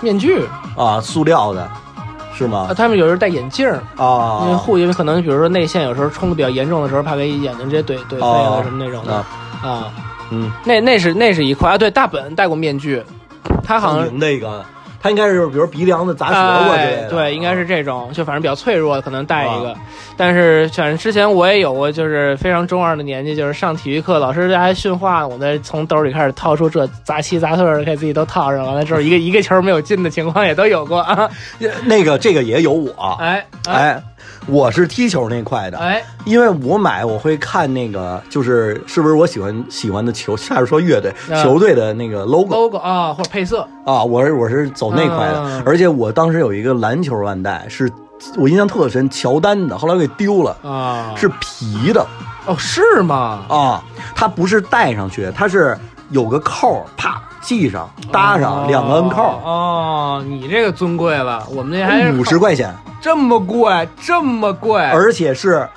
[0.00, 0.42] 面具
[0.76, 1.70] 啊，塑料的，
[2.34, 2.74] 是吗啊，吗？
[2.74, 9.26] 他们有时候戴眼镜儿，啊，因为护，因为可能比如说内线有时候冲的比较严重的时候，怕给眼睛直接怼怼飞哦了什么那种的啊
[9.62, 9.92] 啊。
[10.30, 13.02] 嗯，那那是那是一块啊，对，大本戴过面具，
[13.62, 14.64] 他好像那个，
[15.00, 19.70] 他应该是比如鼻梁子砸折过之类的，哎对，应该是这种，就反正比较脆弱，可能带一个。
[19.70, 19.78] 啊。
[20.16, 31.00] 但是反正之前我也有过，就是非常中二的年纪，就是上体育课，老师还训话，我在从兜里开始掏出这杂七杂碎的，给自己都套上，完了之后一个一个球没有进的情况也都有过。
[31.00, 31.28] 啊。
[31.84, 33.74] 那个这个也有我，哎哎。
[33.86, 34.02] 哎，
[34.46, 45.62] 我是踢球那块的，哎，因为我买我会看那个，就是是不是我喜欢喜欢的球，下是说乐队、啊球队的那个 logo logo 啊，或者配色，啊，我是我是走那块的，嗯。
[45.64, 47.90] 而且我当时有一个篮球腕带，是
[48.36, 52.06] 我印象特深，乔丹的，后来我给丢了，啊，是皮的。
[52.46, 53.44] 哦，是吗？
[53.48, 53.82] 啊，
[54.14, 55.76] 它不是戴上去，它是
[56.10, 65.68] 有个扣儿，啪系上搭上、哦两个摁扣儿，哦，你这个尊贵了，我们这还是五十块钱，这么贵，这么贵，而且是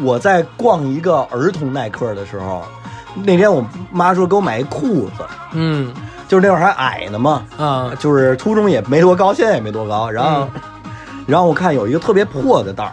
[0.00, 2.62] 我在逛一个儿童耐克的时候，
[3.24, 5.92] 那天我妈说给我买一裤子，嗯。
[6.28, 10.48] 就是那会儿还矮呢嘛，啊就是初中也没多高，现在也没多高，然后、
[11.26, 12.90] 然后我看有一个特别破的袋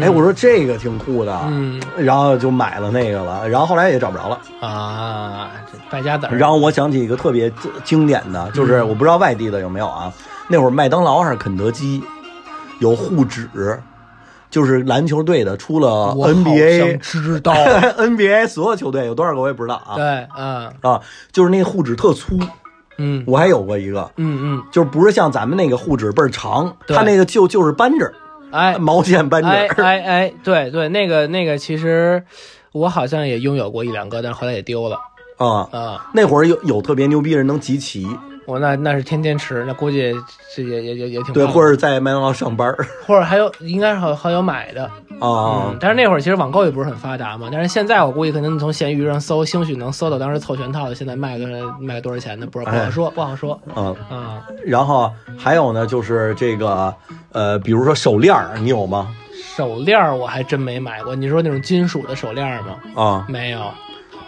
[0.00, 1.80] 哎，我说这个挺酷的，嗯。
[1.96, 4.38] 然后就买了那个了，然后后来也找不着了。
[4.60, 7.52] 啊，这败家子儿，然后我想起一个特别
[7.84, 8.52] 经典的，嗯。
[8.52, 10.12] 就是我不知道外地的有没有啊，
[10.48, 12.02] 那会儿麦当劳还是肯德基
[12.78, 13.48] 有护指，
[14.50, 17.52] 就是篮球队的出了 NBA，知道。
[17.98, 19.96] NBA 所有球队有多少个我也不知道啊。
[19.96, 20.72] 对，嗯。
[20.80, 21.00] 啊，
[21.32, 22.38] 就是那个护指特粗，
[22.98, 23.22] 嗯。
[23.26, 26.96] 我还有过一个，嗯嗯，就是不是像咱们那个护指倍儿长，对。
[26.96, 28.12] 它那个就就是扳指，
[28.52, 29.48] 哎 毛线扳指。
[29.48, 32.22] 哎哎哎，对对，那个那个，其实
[32.72, 34.96] 我好像也拥有过一两个，但是后来也丢了
[35.38, 36.10] 啊，啊。
[36.14, 38.06] 那会儿有有特别牛逼人能集齐，
[38.46, 40.14] 我那那是天天吃，那估计
[40.54, 42.74] 这也也也也挺对，或者在麦当劳上班
[43.06, 44.84] 或者还有应该是还有还有买的，
[45.20, 51.46] 啊嗯，但是那会儿其实网购也不是很发达嘛，但是现在我估计可能你从闲鱼上搜，兴许能搜到当时凑全套的，现在卖个
[51.80, 52.46] 卖多少钱的？
[52.46, 54.42] 不知道，不好说，不好说嗯，啊。
[54.64, 56.92] 然后还有呢，就是这个
[57.32, 59.14] 呃，比如说手链儿，你有吗？
[59.54, 62.76] 手链儿我还真没买过，你说那种金属的手链吗？
[62.94, 63.60] 啊，没有，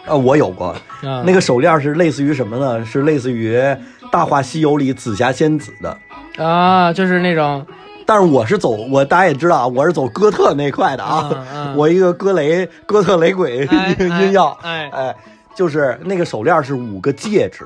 [0.06, 0.66] 呃，我有过，
[1.02, 2.84] 啊，那个手链是类似于什么呢？
[2.84, 3.56] 是类似于
[4.12, 5.96] 《大话西游》里紫霞仙子的。
[6.44, 7.64] 啊，就是那种
[8.06, 11.30] 但是我是走，我大家也知道啊，我是走哥特那块的啊。
[11.32, 15.16] 嗯嗯我一个哥雷哥特雷鬼哎 音音药，哎哎，
[15.54, 17.64] 就是那个手链是五个戒指，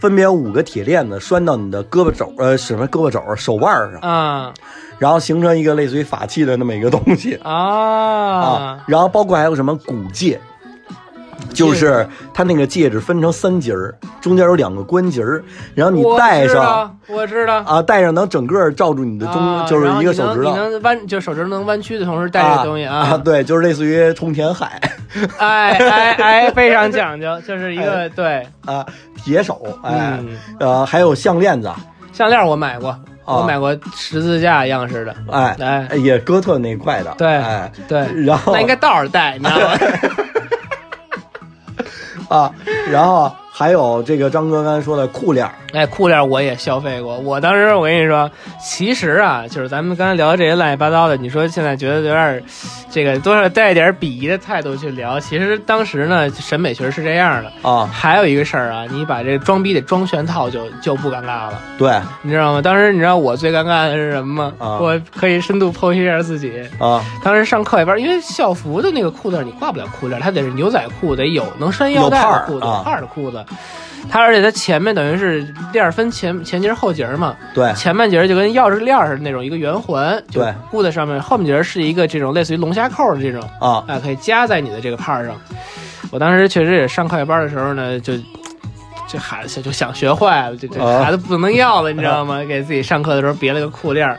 [0.00, 4.52] 分别有五个铁链子拴到你的胳膊肘呃什么胳膊肘手腕上，啊
[4.98, 10.40] 然后形成一个类似于法器的那么一个东西啊啊，然后包括还有什么骨戒。
[11.52, 15.42] 就是它那个戒指分成三节儿，中间有两个关节儿，
[15.74, 17.62] 然后你戴上我知道。
[17.64, 20.50] 啊，戴上能整个罩住你的中，啊就是一个手指头。
[20.50, 23.20] 你能弯，就手指能弯曲的同时戴这个东西啊。
[23.24, 24.80] 对，就是类似于冲田海。
[25.38, 28.46] 哎哎哎，非常讲究，就是一个 对。
[28.64, 28.84] 啊，
[29.24, 30.36] 铁手，哎，嗯。
[30.60, 31.70] 呃，还有项链子，
[32.12, 35.96] 项链，我买过，我买过十字架样式的，哎，哎。
[35.96, 39.78] 也哥特那块的，对哎，对，然后那应该倒着戴，你知道吗？
[42.28, 42.52] 啊，
[42.90, 47.16] 然后还有这个张哥刚才说的裤链儿，哎，裤链儿我也消费过。
[47.16, 48.30] 我当时我跟你说，
[48.62, 52.42] 其实啊，就是咱们刚才聊的这些乱七八糟的，你说现在觉得有点儿
[52.90, 57.50] 这个多少带一点鄙夷的态度去聊，其实当时呢审美确实是这样的。
[57.66, 62.60] 啊，还有一个事儿啊，你把这装逼得装全套就就不尴尬了，对你知道吗？
[62.60, 64.52] 当时你知道我最尴尬的是什么吗？
[64.58, 66.62] 啊我可以深度剖析一下自己。
[66.78, 73.42] 啊，当时上课外边，因为校服的那个裤子你挂不了裤链，它得是牛仔裤，得有能拴腰带儿的裤子，啊有帕儿的裤子。
[74.08, 75.40] 它而且它前面等于是
[75.72, 85.34] 链儿分前前节儿后节儿嘛，对前半截儿就跟钥匙链儿似的那种一个圆环，就对箍在上面，后面节儿是一个这种类似于龙虾扣的这种，啊，啊，可以夹在你的这个帕儿上。
[86.12, 88.12] 我当时确实也上课外班的时候呢，就
[89.08, 92.44] 这孩子就想学坏了，这这啊孩子不能要了，你知道吗？
[92.44, 94.16] 给自己上课的时候别了个裤链儿，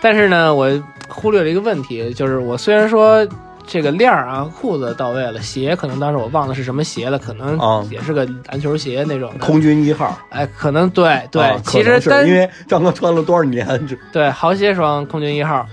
[0.00, 0.70] 但是呢，我
[1.08, 3.26] 忽略了一个问题，就是我虽然说。
[3.66, 9.44] 这个链儿啊，裤子到位了，鞋可能当时我忘了是什么鞋了，可能啊也是个篮球鞋那种的。
[9.44, 15.66] 空军一号，哎，可能对对，啊其实单因为张哥穿了多少年这对好些双空军一号，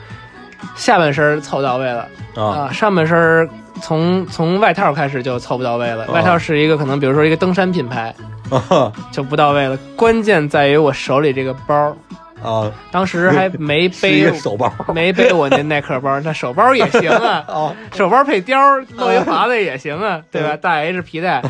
[0.75, 3.49] 下半身儿凑到位了，啊啊，上半身儿
[3.81, 6.05] 从从外套开始就凑不到位了。
[6.05, 8.13] 啊外套是一个可能，比如说一个登山品牌
[8.49, 9.77] 啊就不到位了。
[9.95, 11.95] 关键在于我手里这个包，
[12.43, 20.57] 啊，当时还没 背手包 没背我那耐克包，那手包也行啊， 啊，手包配貂儿露一华子也行啊，对吧？
[20.57, 21.41] 大 H 皮带，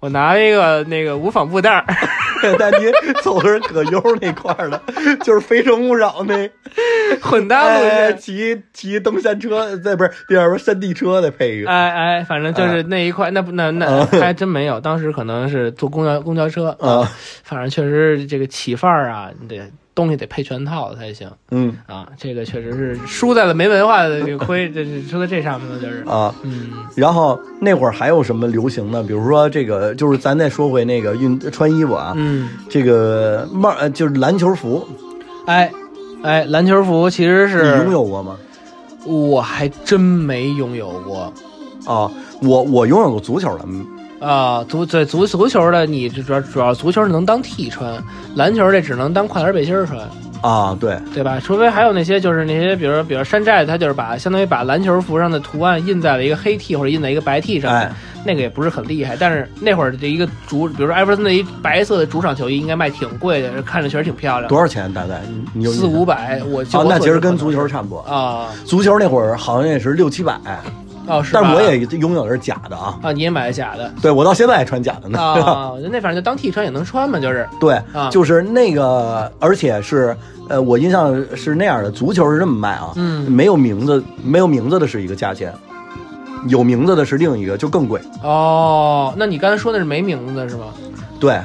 [0.00, 1.84] 我拿了一个那个无纺布袋儿，
[2.58, 2.90] 但您
[3.22, 4.80] 走的是葛优那块儿的，
[5.24, 6.50] 就是《非诚勿扰》那
[7.20, 8.18] 混搭路哎，线。
[8.18, 14.80] 骑骑登山车，再不是第二不是山地车的配一个哎哎，反正就是那一块，那不那那啊还真没有。
[14.80, 17.06] 当时可能是坐公交公交车啊，
[17.44, 19.60] 反正确实这个起范儿啊，你得
[20.00, 22.08] 东西得配全套才行嗯啊。
[22.16, 29.02] 这个确实是输在了没文化的这个亏，这是输在这上面了，就是啊，嗯然后那会儿还有什么流行的？
[29.02, 34.86] 比如说这个，就是咱再说回那个运穿衣服啊，嗯，这个帽呃就是篮球服，
[35.46, 35.70] 哎
[36.22, 38.36] 哎，篮球服其实是你拥有过吗？
[39.06, 41.32] 我还真没拥有过
[41.86, 42.10] 啊，
[42.42, 43.86] 我我拥有过足球的，嗯
[44.20, 44.64] 啊。
[44.68, 48.02] 足对足足球的，你主要主要足球能当 T 穿，
[48.36, 50.00] 篮球这只能当跨栏背心儿穿。
[50.42, 51.38] 啊，对，对吧？
[51.38, 57.92] 除非还有那些就是那些，比如比如山寨的，他就是把相当于把篮球服上的图案印在了一个黑 T 或者印在一个白 T 上面，哎
[58.24, 59.16] 那个也不是很厉害。
[59.18, 65.20] 但是那会儿这一个主，比如说艾弗森的一白色的主场球衣，应该卖挺贵的，看着确实挺漂亮多，少钱大概？
[65.70, 66.40] 四五百。
[66.50, 68.00] 我就啊，那其实跟足球差不多。
[68.00, 70.38] 啊足球那会儿好像也是六七百，
[71.10, 72.98] 哦是吧，但是我也拥有的是假的啊。
[73.02, 75.18] 啊，你也买的假的对我到现在还穿假的呢。
[75.20, 75.72] 啊？
[75.90, 80.16] 那反正就当 T 穿也能穿嘛，就是对，啊就是那个，而且是
[80.48, 85.52] 呃，我印象是那样的，足球是这么卖啊，嗯没有名字，没有名字的是一个价钱，
[86.48, 88.00] 有名字的是另一个，就更贵。
[88.22, 89.12] 哦。
[89.16, 90.66] 那你刚才说的是没名字是吗？
[91.18, 91.38] 对，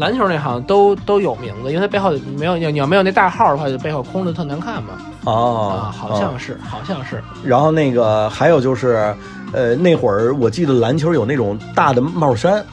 [0.00, 4.94] 篮球那好像都都有名字，因为它背后没有你要没有那大号的话，就背后空着特难看嘛。
[5.24, 7.22] 哦啊，，好像是，好像是。
[7.44, 9.14] 然后那个还有就是，
[9.52, 12.64] 呃，那会儿我记得篮球有那种大的帽衫，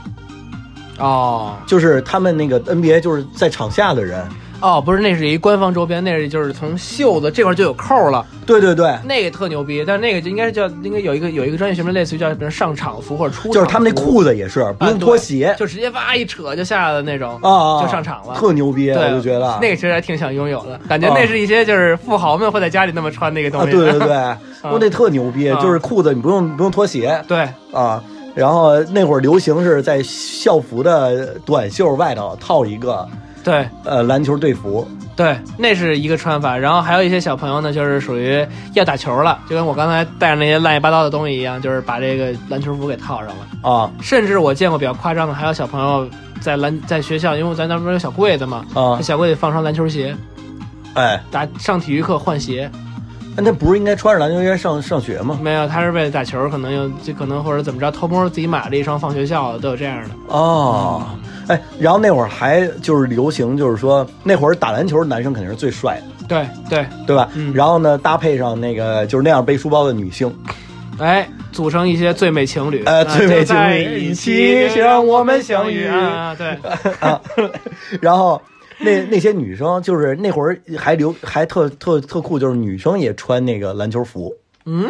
[1.00, 4.26] 哦就是他们那个 NBA 就是在场下的人，
[4.60, 9.84] 哦，不是，那是一官方周边，那是就是从袖子这块就有扣了，对对对，那个特牛逼。
[9.86, 15.56] 但是那个就应该是叫应该有一个有一个专业学名，类似于叫什么上场服或者出就是他们那裤子也是不用啊对脱鞋。
[15.60, 18.34] 就直接哇一扯就下来的那种啊啊，就上场了。
[18.36, 19.60] 特牛逼，我就觉得。
[19.62, 21.16] 那个其实还挺想拥有的，感觉啊。
[21.16, 23.72] 那是一些就是富豪们会在家里那么穿那个东啊，西。
[23.72, 24.10] 对对对，
[24.64, 25.62] 我 那特牛逼，啊。
[25.62, 27.24] 就是裤子你不用不用脱鞋。
[27.28, 27.48] 对。
[27.72, 28.04] 啊。
[28.34, 33.08] 然后那会儿流行是在校服的短袖外头套一个
[33.48, 34.86] 对呃篮球队服，
[35.16, 36.58] 对，那是一个穿法。
[36.58, 43.70] 然后还有一些小朋友呢，就是属于要打球了，就跟我刚才带上那些乱七八糟的东西一样，就是把这个篮球服给套上了。
[43.72, 46.06] 啊甚至我见过比较夸张的，还有小朋友
[46.42, 50.14] 在篮在学校，因为咱那边有小柜子嘛，啊在，小柜里放双篮球鞋，
[50.96, 52.70] 哎打上体育课换鞋。
[53.40, 55.40] 那不是应该穿着篮球鞋上上学吗？
[55.40, 60.10] 没有，他是为了打球，可能又就可能或者怎么着，偷摸自己买了一双放学校的，都有这样的。
[60.28, 61.04] 哦，
[61.48, 67.30] 哎，然后那会儿还就是流行，就是说那会儿打篮球的男生肯定是最帅的，对对，对吧？
[67.36, 67.54] 嗯。
[67.54, 70.34] 然后呢，搭配上那个就是那样背书包的女性，
[71.00, 75.86] 哎，组成一些最美情侣，呃啊最美情侣一一起起让我们相遇。
[75.88, 76.36] 啊！
[76.38, 76.48] 对，
[77.00, 77.22] 啊，
[78.02, 78.42] 然后
[78.80, 84.34] 那那些女生就是那会儿还流还特特特酷，就是女生也穿那个篮球服，
[84.66, 84.86] 嗯，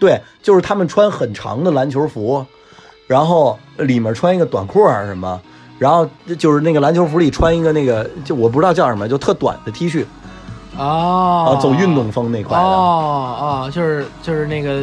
[0.00, 2.44] 对，就是她们穿很长的篮球服，
[3.06, 5.40] 然后里面穿一个短裤还是什么，
[5.78, 10.04] 然后就是那个篮球服里穿一个那个就我不知道叫什么，就特短的 T 恤。
[10.78, 14.82] 哦啊，，走运动风那块的，哦哦，就是就是那个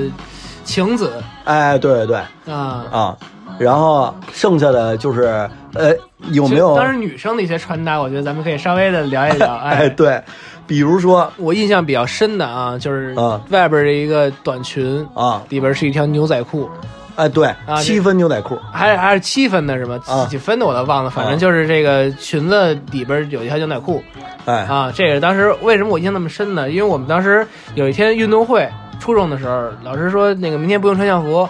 [0.63, 1.13] 晴子。
[1.43, 2.19] 哎，对对。
[2.43, 2.86] 对啊。
[2.91, 3.17] 啊，
[3.59, 5.93] 然后剩下的就是呃
[6.32, 6.76] 有没有？
[6.76, 9.53] 当然，女生的一些穿搭，我觉得咱们可以稍微的聊一聊。
[9.61, 9.69] 哎。
[9.71, 10.19] 哎，对，
[10.65, 13.39] 比如说我印象比较深的啊，就是啊。
[13.51, 15.43] 外边的一个短裙，啊。
[15.49, 16.67] 里边是一条牛仔裤，
[17.16, 19.99] 哎对啊七分牛仔裤还是还是七分的是吗？
[20.07, 24.03] 啊几几分的我都忘了，反啊正就是这个裙子里边有一条牛仔裤
[24.45, 24.91] 哎啊。
[24.93, 26.70] 这个当时为什么我印象那么深呢？
[26.70, 27.45] 因为我们当时
[27.76, 28.68] 有一天运动会，
[28.99, 31.47] 初中的时候，老师说那个明天不用穿校服，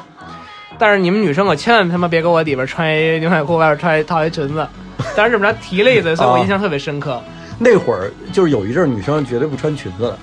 [0.78, 4.68] 但是你们女生可千万他妈别给我里边穿一牛仔裤，外边穿一套一裙子。
[5.16, 7.22] 当时这么着提了一嘴，所以我印象特别深刻
[7.60, 10.18] 那会儿就是有一阵儿女生绝对不穿裙子的，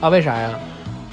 [0.00, 0.08] 啊。
[0.08, 0.50] 为啥呀？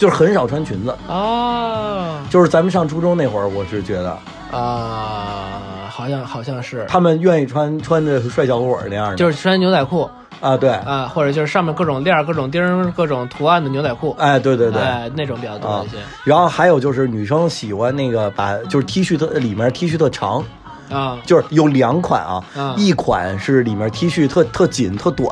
[0.02, 0.96] 就是很少穿裙子。
[1.08, 4.18] 啊就是咱们上初中那会儿，我是觉得
[4.52, 14.16] 啊，好像好像是，他们愿意穿穿的帅小伙那样的，就是穿牛仔裤啊，对，啊，或者就是上面各种链儿、各种钉、各种图案的牛仔裤。
[14.18, 14.82] 哎，对对对。
[14.82, 20.44] 哎，那种比较多一些然后还有就是女生喜欢那个把就是 T 恤特里面 T 恤特长，
[20.90, 25.30] 啊，就是有两款啊，啊一款是里面 T 恤特特紧特短，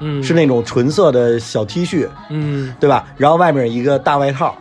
[0.00, 2.74] 嗯，是那种纯色的小 T 恤，嗯。
[2.78, 3.06] 对吧？
[3.16, 4.54] 然后外面一个大外套。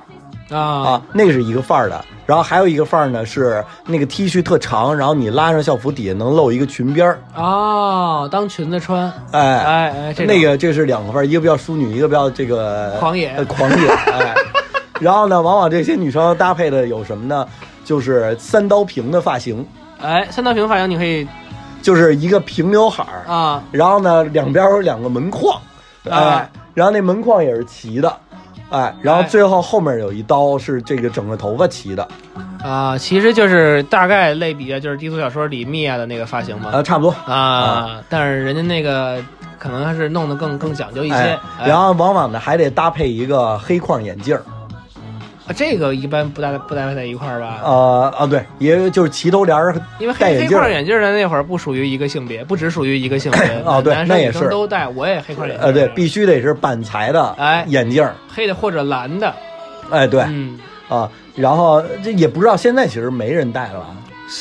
[0.50, 0.58] 啊。
[0.58, 2.04] 啊，那个是一个范儿的。
[2.26, 10.34] 然后还有一个范儿呢，是那个 T 恤特长，然后你拉上校服底下能露一个裙边儿，哦，当裙子穿，哎哎哎，这种。
[10.34, 13.28] 那个这是两个范儿，一个比较淑女，一个比较这个狂野。
[13.38, 13.88] 呃狂野。
[14.12, 14.34] 哎，
[15.00, 17.48] 然后呢，往往这些女生搭配的有什么呢？
[17.84, 19.64] 就是三刀平的发型，
[20.02, 21.28] 哎，三刀平发型你可以
[21.86, 25.56] 就是一个平刘海儿，啊然后呢两边有两个门框，
[26.10, 28.12] 哎啊，然后那门框也是齐的。
[28.72, 32.08] 哎，然后哎最后后面有一刀是这个整个头发齐的，
[32.64, 37.12] 啊，其实就是大概类比啊，就是低俗小说里米娅的那个发型嘛啊，差不多。
[37.32, 39.24] 啊，但是人家那个
[39.60, 44.42] 可能还是弄得更更讲究一些哎，，哎然后往往呢还得搭配一个黑框眼镜儿，
[45.48, 47.60] 啊这个一般不搭不搭配在一块儿吧？
[47.64, 54.50] 呃啊对，也就是齐头帘儿因为黑黑框眼镜的那会儿不属于一个性别，不只属于一个性别， 哦对男生也是。
[54.50, 59.34] 都戴，我也黑框眼镜，呃对，必须得是板材的哎眼镜儿，黑的或者蓝的，
[59.92, 60.58] 哎对嗯，
[60.90, 63.88] 啊，然后这也不知道现在其实没人戴了吧，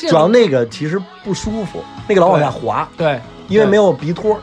[0.08, 3.20] 主要那个其实不舒服，那个老往下滑，对，对。
[3.48, 4.40] 因为没有鼻托，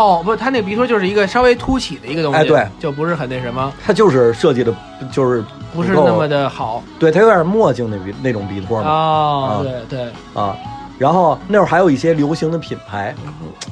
[0.00, 4.74] 哦，不，它那鼻托就是一个稍微凸起的一个东西，哎对，就不是很那什么，它就是设计的，
[5.12, 5.44] 就是
[5.74, 6.82] 不是那么的好。
[6.98, 8.90] 对，它有点墨镜那鼻那种鼻托嘛。
[8.90, 9.62] 哦，啊。
[9.62, 10.56] 对对，啊。
[10.98, 13.14] 然后那会儿还有一些流行的品牌，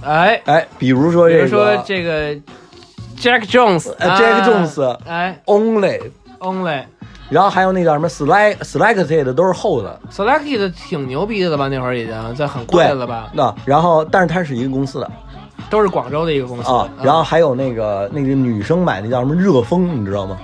[0.04, 2.34] 哎，哎，比如说比如说这个
[3.18, 5.40] Jack Jones，呃啊 Jack Jones 哎。
[5.46, 6.84] Only，，Only。
[7.28, 11.68] 然后还有那叫什么 Select Selected 的都是厚的，Selected 挺牛逼的了吧？
[11.68, 13.28] 那会儿已经在很贵对了吧？
[13.34, 15.10] 那然后但是它是一个公司的
[15.70, 20.38] 都是广州的一个公司啊，然后还有那个那个女生买那叫什么热风，你知道吗？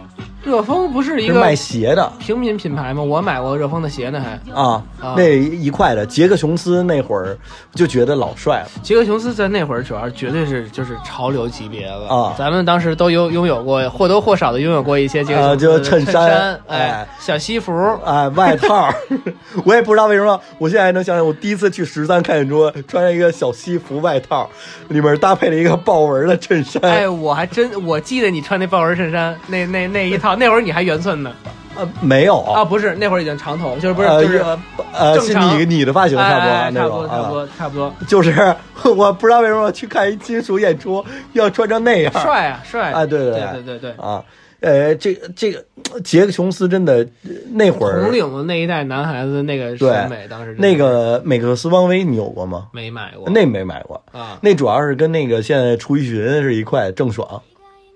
[0.45, 2.13] 热风不是一个卖鞋的。
[2.19, 3.03] 平民品牌吗？
[3.03, 4.35] 我买过热风的鞋呢，还。
[4.53, 7.37] 啊啊，那一块的杰克琼斯那会儿
[7.75, 8.69] 就觉得老帅了。
[8.83, 12.09] 杰克琼斯在那会儿主要绝对是就是潮流级别了。
[12.09, 12.35] 啊。
[12.39, 16.79] 咱们当时都拥拥有过或多或少的拥有过一些杰克啊琼斯衬衬衫哎。
[16.85, 17.73] 哎，小西服，
[18.05, 18.93] 哎，外套，
[19.65, 24.49] 我也不知道为什么，我现在还能想起我第一次去十三看演出，穿着一个小西服外套，
[24.89, 31.33] 里面搭配了一个豹纹的衬衫，哎，我还真我记得你穿那豹纹衬衫，那那那一套，那会儿你还圆寸呢。
[31.77, 32.41] 呃，没有。
[32.41, 32.65] 啊？
[32.65, 34.61] 不是，那会儿已经长头，就是不是呃就是呃
[34.93, 38.55] 呃，是你你的发型差不多、差不多差不啊，多差不多，就是
[38.97, 42.93] 我不知道为什么去看一金属演出要穿成那样，帅啊帅。
[42.93, 43.63] 啊对对对。
[43.65, 43.91] 对对。
[43.93, 44.23] 啊，
[44.61, 45.65] 呃，这个这个
[46.05, 52.69] 杰克琼斯真的呃那会儿红领子那一代男孩子那个对审美，当时那个美克斯邦威你有过吗？
[52.73, 54.39] 没买过，那没买过，啊。
[54.41, 57.43] 那主要是跟那个现在楚一群是一块郑爽。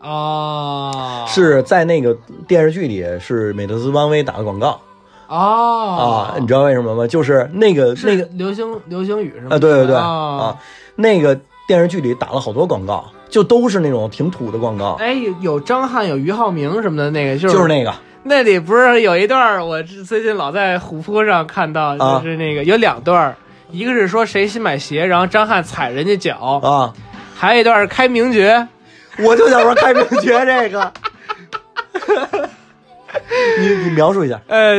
[0.01, 1.25] 哦。
[1.29, 4.81] 是在那个电视剧里是美特斯邦威打的广告。
[5.29, 6.33] 哦。
[6.35, 7.07] 啊，你知道为什么吗？
[7.07, 9.57] 就是那个是那个流星流星雨是吗？
[9.57, 10.59] 啊，对对对啊啊，
[10.97, 17.93] 那个电视剧里打了好多广告，就都是那种挺土的广告，哎，有有张翰，有俞灏明什么的，那个就是就是那个。
[18.25, 22.21] 那里不是有一段儿，我最近老在虎扑上看到，啊。
[22.23, 23.37] 就是那个、有两段儿，
[23.71, 26.93] 一个是说谁新买鞋，然后张翰踩人家脚，啊，
[27.35, 28.67] 还有一段是开名爵，
[29.19, 30.93] 我就想说开名爵这个，
[33.59, 34.77] 你你描述一下呃，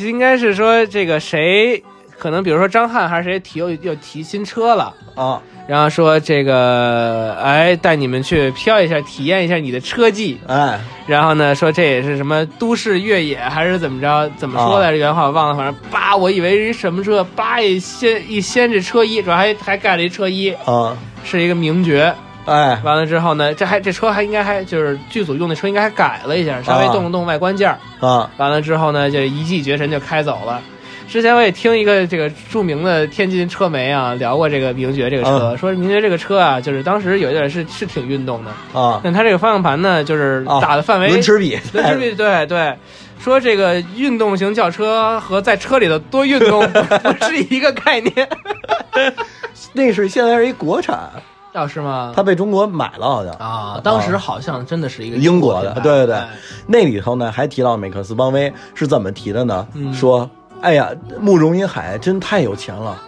[0.00, 1.82] 应该是说这个谁，
[2.18, 4.94] 可能比如说张翰还是谁提又又提新车了。
[5.14, 10.40] 啊然后说这个，哎，带你们去飘一下，体验一下你的车技。
[10.46, 14.30] 哎然后呢，说这也是什么都市越野还是怎么着？
[14.38, 14.96] 怎么说来着？
[14.96, 22.14] 原话我忘了，反正叭，我以为是什么车，叭一掀一掀这车衣，主要还还盖了一车衣，啊是一个名爵。
[22.48, 22.80] 哎。
[22.82, 26.92] 完了之后呢，这还这车还应该还就是剧组用的车应该还改了一下，稍微啊。
[26.92, 27.78] 动了动外观件儿。
[28.06, 28.30] 啊。
[28.38, 30.60] 完了之后呢，就一骑绝尘就开走了。
[31.08, 42.76] 之前我也听一个这个著名的天津车媒啊聊过这个名爵这个车，嗯说名爵这个车啊，就是当时有一点是是挺运动的，啊，但它这个方向盘呢，就是啊打的范围轮齿比，轮齿比 对对，
[43.18, 48.28] 说这个运动型轿车和在车里头多运动不是一个概念，
[49.72, 51.10] 那是现在是一国产，
[51.54, 52.12] 哦是吗？
[52.14, 53.32] 他被中国买了好像。
[53.34, 56.28] 啊，当时好像真的是一个英国的，对对对哎，
[56.66, 59.66] 那里头呢还提到美克斯邦威是怎么提的呢？
[59.74, 60.28] 嗯说，
[60.60, 60.90] 哎呀，
[61.20, 63.00] 慕容云海真太有钱了，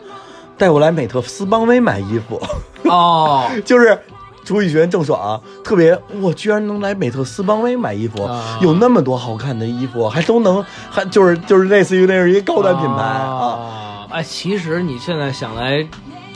[0.57, 2.41] 带我来美特斯邦威买衣服，
[2.85, 3.99] 哦， 就是
[4.45, 14.07] 朱雨璇郑爽特别，我居然能来美特斯邦威买衣服，啊有那么多好看的衣服，还都能还就是就是类似于那是一个高端品牌啊，啊。
[14.11, 15.87] 哎，其实你现在想来，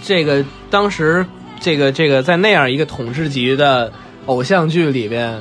[0.03, 1.25] 这个当时
[1.61, 3.93] 这个这个在那样一个统治级的
[4.27, 5.41] 偶像剧里边，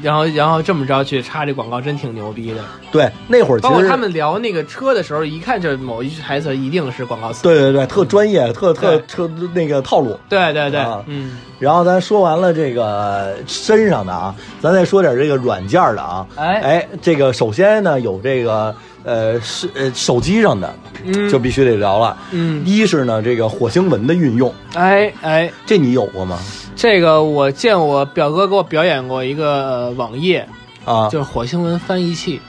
[0.00, 2.64] 然后然后这么着去插这广告，真挺牛逼的。
[2.90, 7.42] 对，那会儿其实包括他们聊那个车的时候，一看就某一句台词一定是广告词。
[7.42, 10.18] 对对对，特专业，特特对特那个套路。
[10.28, 16.26] 对对对，啊嗯，然后咱说完了这个身上的啊，咱再说点这个软件的啊。
[16.36, 18.74] 哎哎，这个首先呢有这个
[19.04, 20.74] 呃是呃手机上的，
[21.04, 22.16] 嗯就必须得聊了。
[22.30, 26.38] 嗯，一是呢这个火星文的运用，哎哎，这你有过吗？
[26.74, 30.46] 这个我见我表哥给我表演过一个、呃网页，
[30.84, 32.40] 啊，就是火星文翻译器。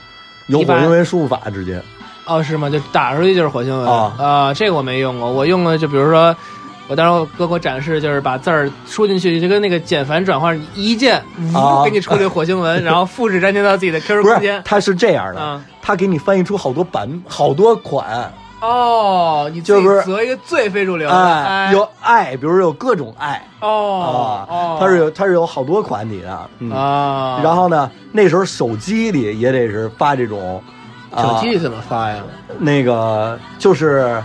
[0.46, 1.80] 有火星文输入法直接
[2.26, 2.68] 哦，是吗？
[2.68, 5.30] 就打出去就是火星文啊这个我没用过。
[5.30, 6.34] 我用了，就比如说，
[6.88, 11.22] 我当时我哥给我展示，就是把字儿输进去，就跟那个简繁转换一键，
[11.54, 14.60] 啊，给你出这个火星文， 然后复制粘贴到自己的 QQ 空间，。
[14.64, 18.32] 它是这样的啊，它给你翻译出好多版好多款，
[18.64, 26.70] 哦，你就是择一个最非主流的，有爱，比如有各种爱哦它是有它是有好多款你的，嗯。
[26.72, 30.62] 啊，然后呢，那时候手机里也得是发这种，
[31.14, 32.22] 啊手机里怎么发呀？
[32.58, 34.22] 那个就是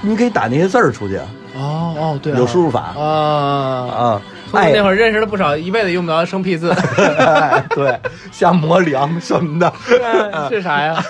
[0.00, 1.18] 你可以打那些字儿出去，
[1.54, 3.02] 哦哦，对啊，有输入法啊。
[3.04, 4.22] 啊。
[4.52, 7.98] 那会儿认识了不少一辈子用不着的生僻字，哎， 对，
[8.30, 9.72] 下磨凉什么的，
[10.50, 11.02] 是啥呀？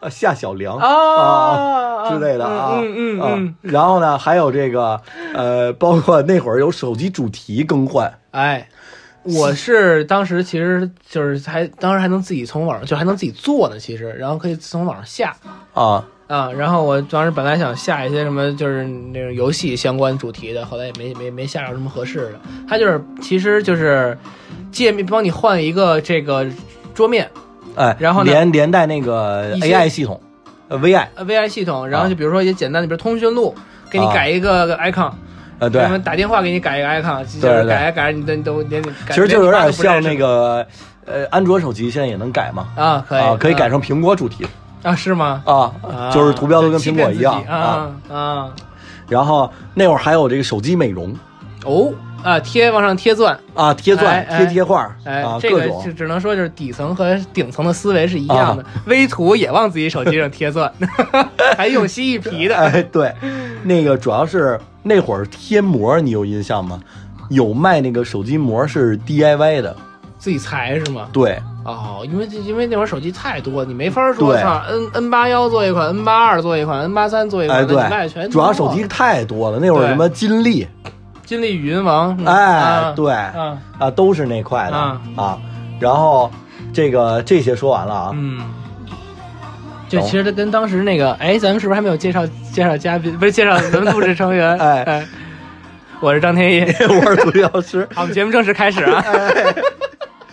[0.00, 5.00] 啊夏小凉啊之类的啊，嗯嗯嗯然后呢，还有这个
[5.34, 8.68] 呃，包括那会儿有手机主题更换，哎，
[9.24, 15.34] 我是当时其实就是还当时还能自己从网上就还能自己做呢，其实然后可以从网上下
[15.74, 16.52] 啊啊。
[16.52, 22.40] 然后我当时本来想下一些什么就是那种游戏相关主题的，后来也没没没下着什么合适的。
[22.68, 24.16] 它就是其实就是
[24.70, 26.46] 界面帮你换一个这个
[26.94, 27.28] 桌面
[27.74, 30.20] 哎，然后连连带那个 AI 系统，
[30.68, 33.54] 呃 VI，呃 VI 系统，然后就比如说一些简单的，比如通讯录，
[33.90, 35.12] 给你啊改一个个 icon。
[35.60, 40.64] 呃对打电话给你改一个 icon，就是改着改你都你都连你其实就有点像那个
[41.04, 44.46] 呃安卓手机现在也能改嘛，妈都不认识啊，可以啊，可以改成成苹果主题
[44.88, 45.42] 啊，是吗？
[45.44, 48.50] 啊啊，就是图标都跟苹果一样啊啊
[49.08, 51.14] 然后那会儿还有这个手机美容
[51.64, 55.50] 哦啊，贴往上贴钻，啊，贴钻、贴贴画哎，啊，这
[55.84, 60.70] 就只能说就是底层和顶层的思维是一样的，微图也往自己手机上贴钻，
[61.56, 63.14] 还用蜥蜴皮的，哎，对，
[63.62, 66.80] 那个主要是那会儿贴膜，你有印象吗？
[67.30, 69.76] 有卖那个手机膜是 DIY 的，
[70.18, 71.08] 自己裁是吗？
[71.12, 71.40] 对
[71.72, 80.66] 哦，因为这因为那会儿手机太多，你没法说对操 N N 八幺做一款，N 八二做一款，N 八三做一款，哎对，主要手机太多了，那会儿什么金立，
[81.24, 85.38] 金立语音王，嗯哎啊，对啊，啊，都是那块的啊啊。
[85.78, 86.30] 然后
[86.72, 88.40] 这个这些说完了啊，嗯。
[89.88, 93.18] 就其实它跟当时那个，哎，咱们是不是还没有介绍介绍嘉宾？
[93.18, 94.54] 不是介绍咱们录制成员？
[94.60, 95.06] 哎哎，
[96.00, 97.88] 我是张天一， 我是主理老师。
[97.94, 99.02] 好，我们节目正式开始啊！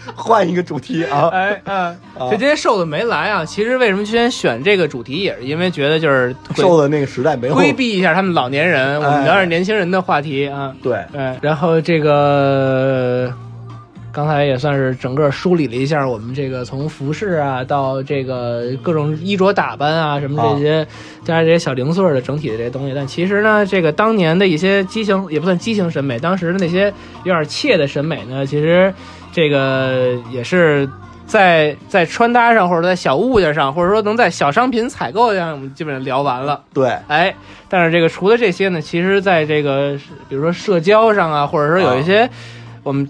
[0.15, 1.29] 换一个主题啊。
[1.31, 1.97] 哎，嗯，啊
[2.29, 3.45] 这今天瘦子没来啊。
[3.45, 10.75] 其实为什么今天选这个主题，也是因为觉得就是瘦的那个时代没有规避一下他们老年人，我们哎聊点年轻人的话题啊。
[10.83, 13.33] 对，哎，然后这个
[14.15, 20.87] 刚才也算是整个梳理了一下我们这个从服饰啊到这个各种衣着打扮啊什么这些，
[21.25, 22.93] 加上这些小零碎的整体的这些东西。
[22.95, 26.85] 但其实呢，这个当年的一些畸形也不算畸形审美，当时的那些
[27.25, 28.93] 有点怯的审美呢，其实
[29.33, 30.89] 这个也是。
[31.27, 36.61] 在在穿搭上，或者在小物件上，或者说能在小商品采购上，我们基本上聊完了。
[36.71, 37.33] 对，哎，
[37.67, 39.97] 但是这个除了这些呢，其实在这个
[40.29, 42.29] 比如说社交上啊，或者说有一些
[42.83, 43.09] 我们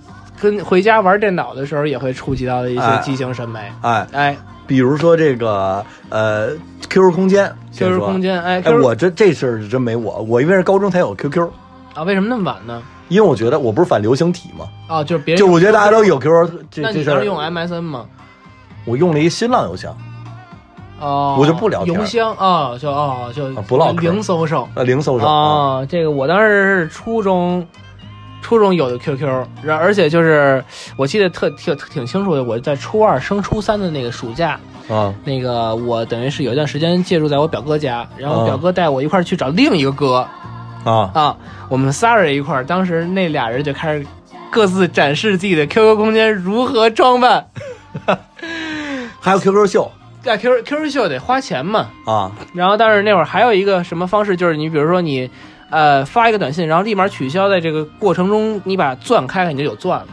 [0.51, 3.01] 跟回家玩电脑的时候，也会触及到的一些哎。
[3.03, 3.59] 畸形审美。
[3.81, 4.37] 哎，哎。
[4.67, 6.49] 比如说这个呃
[6.89, 11.47] QQ 空间，QQ 空间，哎哎，我这这事儿是真没我，我因为是高中才有 QQ，
[11.93, 12.81] 啊，为什么那么晚呢？
[13.07, 17.13] 因为我觉得我不是反流行体嘛，啊，就是别人就我觉得大家都有 QQ，这那这事儿。
[17.13, 18.05] 你当时用 MSN 吗？
[18.85, 19.95] 我用了一新浪邮箱，
[20.99, 21.93] 哦，我就不聊天。
[21.93, 24.01] 邮箱哦，就哦就啊不唠嗑。
[24.01, 27.63] 零搜手呃，零搜手啊，哦，这个我当时是初中，
[28.45, 29.27] 初中有的 QQ，
[29.63, 30.63] 然而且就是
[30.95, 35.11] 我记得特挺挺清楚的，我在初二升初三的那个暑假，啊。
[35.23, 38.45] 那个我等于是有一段时间借住在我表哥家，然后啊。
[38.45, 40.27] 表哥带我一块儿去找另一个哥
[40.83, 41.09] 啊。
[41.15, 41.37] 啊，
[41.69, 44.05] 我们仨人一块儿，当时那俩人就开始
[44.51, 47.47] 各自展示自己的 QQ 空间如何装扮。
[49.19, 49.91] 还有 QQ 秀。
[50.21, 52.31] 在 QQ QQ 秀得花钱嘛，啊。
[52.53, 55.31] 然后但是那会儿还有一个什么方式，就是你比如说你，
[55.75, 60.07] 呃，发一个短信，然后立马取消，在这个过程中你把钻开开，你就有钻了，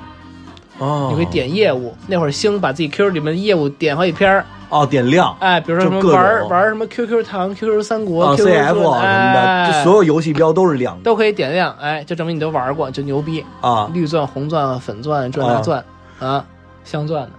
[0.78, 1.94] 哦，你可以点业务。
[2.08, 5.36] 那会儿兴把自己 QQ 里面的业务点好几篇儿，哦点亮。
[5.38, 9.66] 哎，比如说什么玩玩什么 QQ 糖、QQ 三国、啊 QQ 什么哎。
[9.68, 13.44] 的，这所有游戏标都是亮的都可以点亮，哎，就证明你都玩过，就牛逼。
[13.60, 13.88] 啊。
[13.94, 15.84] 绿钻、红钻、粉钻、这那钻
[16.18, 16.44] 啊，
[16.82, 17.30] 镶钻的。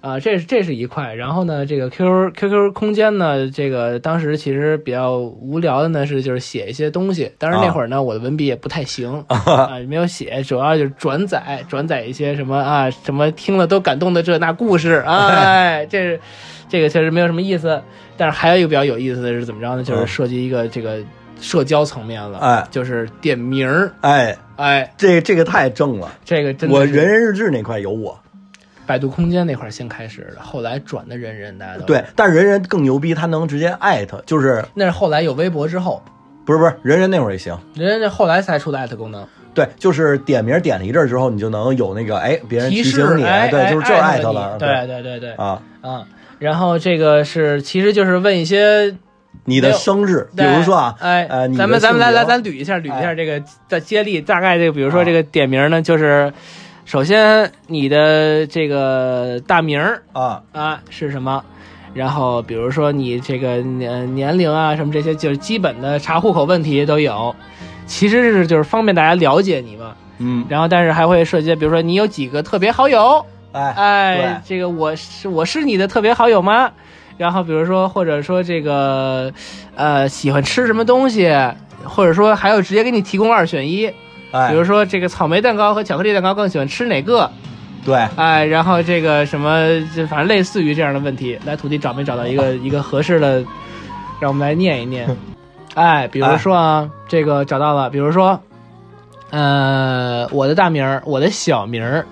[0.00, 16.20] 啊，这是这是一块，然后呢，这个 QQ QQ 空间呢，这个当时其实比较无聊的呢是就是写一些东西，当然那会儿呢、我的文笔也不太行 啊，没有写，主要就是转载转载一些什么啊什么听了都感动的这那故事，哎，这是
[16.68, 17.82] 这个确实没有什么意思，
[18.16, 19.84] 但是还有一个比较有意思的是怎么着呢？
[19.84, 20.06] 就是嗯。
[20.06, 20.98] 涉及一个这个
[21.40, 28.18] 社交层面了，哎就是点名儿，哎，哎，这这个太正了，这个真的我人人日志那块有我，
[28.90, 36.02] 百度空间那块先开始的，后来转的人人，大家都对，但是人人更牛逼，他能直接艾特，就是那是后来有微博之后，
[36.44, 39.24] 不是不是人人那会儿也行，人人这后来才出的艾特功能，
[39.54, 45.02] 对，就是点名点了一阵之后，你就能有那个哎，别人提醒你，对，就是这儿艾特了，对对。
[45.04, 46.04] 对对啊，啊，
[46.40, 48.96] 然后这个是其实就是问一些，
[49.44, 53.14] 你的生日，比如说啊，哎，呃，你咱们咱们来来咱捋一下捋一下哎。
[53.14, 55.04] 这个的接力，大概这个比如说啊。
[55.04, 56.32] 这个点名呢，就是
[56.90, 61.44] 首先你的这个大名儿啊，啊是什么？
[61.94, 67.32] 然后比如说你这个年年龄啊什么这些，就是基本的查户口问题都有，
[67.86, 69.94] 其实是就是方便大家了解你嘛。
[70.18, 76.72] 嗯，然后但是还会涉及，比如说你有几个特别好友，哎，哎，这个我是我是你的特别好友吗？
[77.16, 79.32] 然后比如说或者说这个
[79.76, 81.32] 呃喜欢吃什么东西，
[81.84, 83.92] 或者说还有直接给你提供二选一，
[84.32, 87.30] 哎，比如说这个草莓蛋糕和巧克力蛋糕更喜欢吃哪个？
[87.84, 89.66] 对，哎，然后这个什么，
[89.96, 93.42] 就反正类似于这样的问题，来徒弟找没找到一个 一个合适的，
[94.20, 95.08] 让我们来念一念。
[95.74, 98.38] 哎，比如说啊，这个找到了，比如说，
[99.30, 102.04] 呃，我的大名儿，我的小名儿，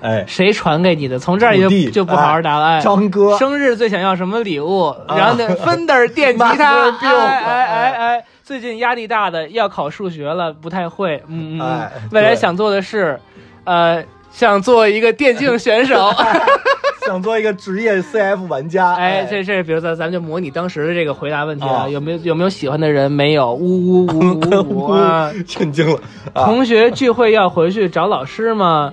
[0.00, 1.18] 哎，谁传给你的？
[1.18, 2.64] 从这儿就就不好好答了。
[2.64, 4.86] 哎，张哥，生日最想要什么礼物？
[5.06, 11.22] 啊然后呢，Fender 电吉他哎哎哎哎，最近压力大的要考数学了，不太会。
[11.28, 13.18] 嗯嗯未来想做的是，
[13.64, 16.10] 呃，想做一个电竞选手。
[17.04, 23.10] 想做一个职业 CF 玩家，哎，这这，比如说咱们就模拟当时的这个回答问题啊，啊有没有有没有喜欢的人？
[23.10, 25.32] 没有，呜呜呜呜 呜啊！
[25.44, 25.98] 震惊了
[26.32, 26.44] 啊！
[26.46, 28.88] 同学聚会要回去找老师吗？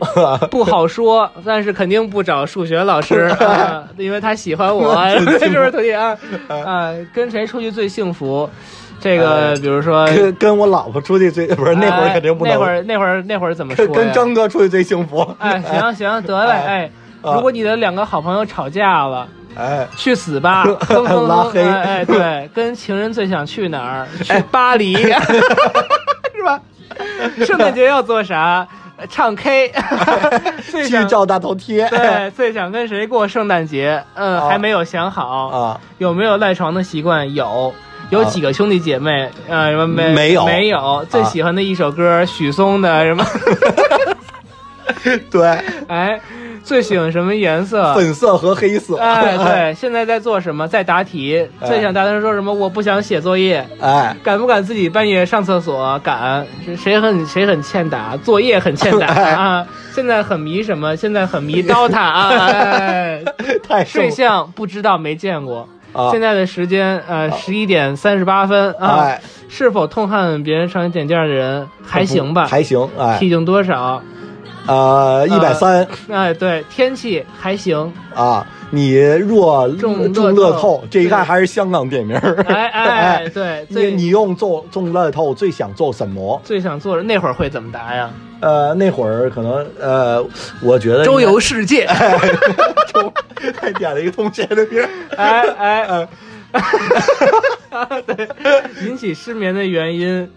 [0.49, 6.17] 不好说，但是肯定不找数学老师啊，因为他喜欢我，是不是徒弟啊？
[6.47, 8.49] 啊，跟谁出去最幸福？
[8.99, 13.85] 这个哎比如说，跟跟我老婆出去最不是那会儿哎肯定不能，那会儿那会儿那会儿怎么说？
[13.87, 15.27] 跟跟张哥出去最幸福。
[15.39, 16.91] 哎，行行得嘞，哎
[17.21, 19.27] 如果你的两个好朋友吵架了。
[19.55, 20.63] 哎，去死吧！
[21.27, 24.07] 拉黑哎哎，对，跟情人最想去哪儿？
[24.23, 24.95] 去巴黎，
[26.33, 26.61] 是吧？
[27.45, 28.65] 圣诞节要做啥？
[29.09, 29.71] 唱 K，
[30.71, 31.89] 最想去照大头贴。
[31.89, 34.01] 对，最想跟谁过圣诞节？
[34.13, 35.47] 嗯，啊还没有想好。
[35.47, 37.33] 啊，有没有赖床的习惯？
[37.33, 37.73] 有。
[38.09, 39.29] 有几个兄弟姐妹？
[39.47, 41.05] 呃，什么没没有没有。
[41.09, 43.25] 最喜欢的一首歌，许嵩的什么？
[45.31, 45.47] 对，
[45.87, 46.19] 哎，
[46.63, 47.93] 最喜欢什么颜色？
[47.93, 48.97] 粉色和黑色。
[48.97, 50.67] 哎，对，现在在做什么？
[50.67, 51.47] 在答题。
[51.61, 52.51] 哎最想大声说什么？
[52.51, 53.65] 我不想写作业。
[53.79, 55.97] 哎，敢不敢自己半夜上厕所？
[56.03, 56.45] 敢。
[56.77, 58.17] 谁很谁很欠打？
[58.17, 59.65] 作业很欠打哎啊！
[59.93, 60.95] 现在很迷什么？
[60.95, 62.29] 现在很迷 DOTA 啊！
[62.49, 63.21] 哎
[63.67, 65.67] 太帅睡相不知道没见过。
[65.93, 68.99] 啊现在的时间呃十一点三十八分啊。
[69.01, 71.67] 哎，是否痛恨别人上你点件的人？
[71.83, 72.45] 还行吧。
[72.45, 72.87] 还行。
[72.97, 74.01] 哎，体重多少？
[74.69, 77.91] 呃，一百三哎，对，天气还行。
[78.13, 78.45] 啊。
[78.71, 82.45] 你若中中乐透，这一看还是香港店名儿。
[82.47, 86.39] 哎 哎，对，你最你用中中乐透最想做什么？
[86.43, 88.11] 最想做的那会儿会怎么答呀？
[88.41, 90.23] 呃，那会儿可能呃，
[90.61, 91.87] 我觉得周游世界。
[92.93, 93.11] 周，
[93.59, 94.89] 还点了一个同学的名儿。
[95.17, 96.07] 哎
[96.51, 98.27] 哎，对，
[98.85, 100.29] 引起失眠的原因，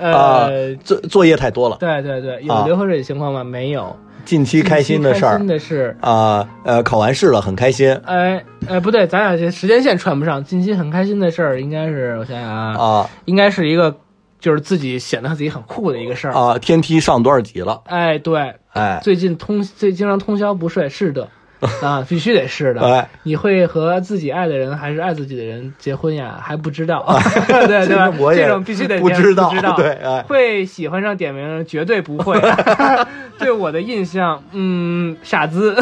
[0.00, 1.76] 啊呃，，作作业太多了。
[1.80, 3.42] 对对对，有啊流口水的情况吗？
[3.44, 3.94] 没有。
[4.24, 10.42] 近期开心的事儿开心的是，啊，呃，考完试了，很开心哎哎，不对，咱俩这时间线串不上。
[10.42, 13.94] 近期很开心的事儿，应该是我想想啊，啊应该是一个
[14.40, 16.32] 就是自己显得自己很酷的一个事儿。
[16.32, 16.58] 啊！
[16.58, 17.82] 天梯上多少级了？
[17.84, 21.28] 哎，对，哎最近通最经常通宵不睡，是的，
[21.82, 22.80] 啊，必须得是的。
[22.82, 26.38] 哎，你会和自己爱的人还是爱自己的人结婚呀？
[26.42, 27.04] 还不知道，
[27.48, 28.10] 对对吧？
[28.18, 29.74] 我这种必须得不知道不知道。
[29.76, 32.40] 对哎会喜欢上点名绝对不会。
[33.38, 35.74] 对我的印象，嗯，傻子。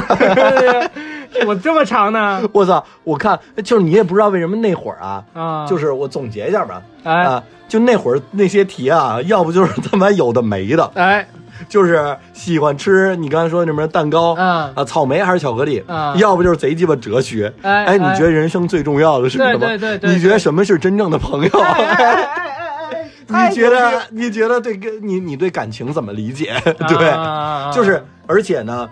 [1.46, 2.42] 我这么长呢？
[2.52, 2.84] 我操！
[3.04, 11.26] 我看就是你也不知道为什么那会儿啊，啊，就是我总结一下吧，哎啊，就那会儿那些题啊，要不就是他妈有的没的，哎
[11.68, 17.52] 就是喜欢吃你刚才说那什么蛋糕啊啊，草莓还是巧克力啊要不就是贼鸡巴哲学。
[17.62, 19.58] 哎哎，你哎觉得人生最重要的是什么？
[19.58, 21.60] 对对对对你觉得什么是真正的朋友？
[21.60, 26.54] 哎哎哎哎哎， 你觉得你觉得对跟你你对感情怎么理解？
[26.88, 28.88] 对，啊就是而且呢，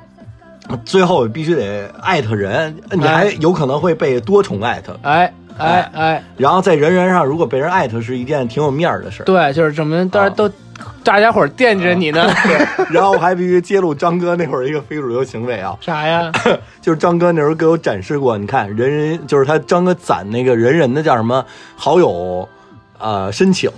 [0.85, 4.99] 最后必须得艾特人，你还哎有可能会被多重艾特。
[5.03, 9.27] 哎哎哎，然后在人人上，如果被人艾特是一件挺有面儿的事儿。
[9.27, 10.51] 对，就是证明大家都
[11.05, 12.29] 大家伙惦记着你呢。
[12.91, 16.31] 然后我还必须揭露张哥那会儿一个非主流行为啊，啥呀？
[16.81, 21.45] 就是张哥那时候给我展示过，你看人人就是他张哥攒那个人人的叫什么
[21.77, 22.49] 好友，
[22.99, 23.71] 呃申请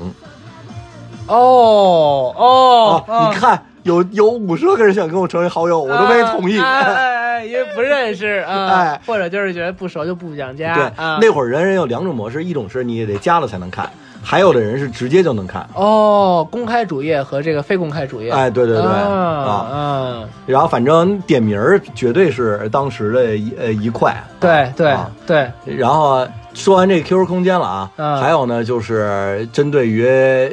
[1.29, 6.59] 哦哦，啊，你看有有五十多个人想跟我成为好友，我都没同意。
[6.59, 6.95] 哎哎
[7.33, 10.75] 哎，因为不认识啊，哎或者就是觉得不熟就不想加。
[10.75, 13.89] 对，啊，那会儿人人有两种模式，一种是你得加了才能看，
[14.23, 15.69] 还有的人是直接就能看。
[15.75, 18.31] 哦，公开主页和这个非公开主页。
[18.31, 24.17] 哎，对对对啊嗯，啊，然后反正点名儿绝对是当时的一呃一块。
[24.41, 30.05] 对对啊对，然后说完这个 QQ 空间了啊，嗯还有呢就是针对于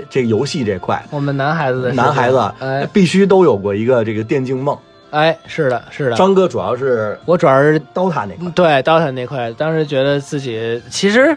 [0.10, 4.78] 这个游戏这块，我们男孩子的男孩子哎必须都有过一个这个电竞梦。
[5.12, 6.16] 哎，是的，是的。
[6.16, 11.36] 张哥主要是我主要是 DOTA 那块，对 DOTA 那块，当时觉得自己其实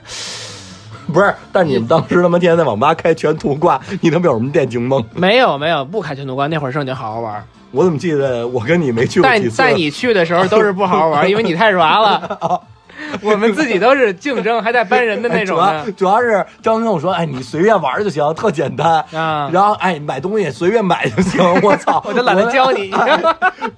[1.12, 5.02] 不是，但你们当时他妈天天在网吧开全图挂，你他妈有什么电竞梦？
[5.14, 7.42] 没有没有不开全图挂，那会儿正经好好玩。
[7.70, 9.56] 我怎么记得我跟你没去过几次？
[9.58, 12.38] 但在你去的时候都是不好好玩， 因为你太软了。
[13.20, 19.04] 我们自己都是竞争，还带搬人的那种哎主要主要是张哥跟我说，哎，你随便玩就行，特简单。
[19.12, 19.50] 啊。
[19.52, 21.42] 然后哎，买东西随便买就行。
[21.62, 23.20] 我操，我就懒得教你哎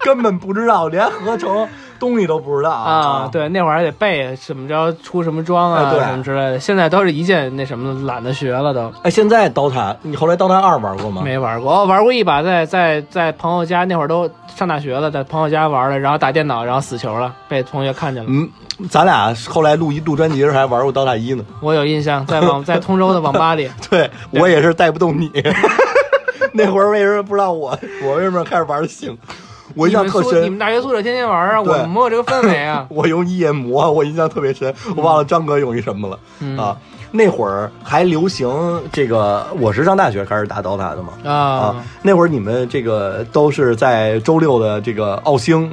[0.00, 1.66] 根本不知道，连合成
[2.04, 3.28] 东西都不知道啊，。
[3.32, 6.60] 对，那会儿还得背怎么着出什么装啊，什么之类的。
[6.60, 8.92] 现在都是一键那什么，懒得学了都。
[9.02, 11.22] 哎，现在 DOTA，你后来 DOTA 二玩过吗？
[11.24, 18.28] 没玩过，我玩过一把在，在在朋友家，那会儿都上大学了，在朋友家玩的，然后打电脑，然后死球了，被同学看见了。
[18.30, 18.48] 嗯，
[18.90, 21.44] 咱俩后来录一录专辑时候还玩过 DOTA 一呢。
[21.60, 25.30] 我有印象，在网在通州的网吧里， 对我也是带不动你。
[26.56, 27.76] 那会儿为什么不知道我？
[28.04, 29.16] 我为什么开始玩的行？
[29.74, 30.42] 我印象特深。
[30.42, 34.72] 你们大学宿舍天天玩啊，我对们没有这个氛围啊 我用一眼魔，我印象特别深。
[34.96, 36.76] 我忘了张哥用一什么了、嗯啊？
[37.10, 38.50] 那会儿还流行
[38.92, 41.12] 这个，我是上大学开始打 DOTA 的嘛。
[41.24, 41.84] 啊啊，！
[42.02, 45.70] 那会儿你们这个都是在周六的这个奥星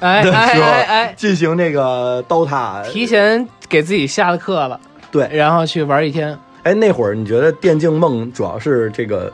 [0.00, 2.90] 的哎哎时候哎哎，进行这个 DOTA。
[2.90, 4.80] 提前给自己下了课了，
[5.12, 6.38] 对，然后去玩一天。
[6.62, 9.30] 哎，那会儿你觉得电竞梦主要是这个？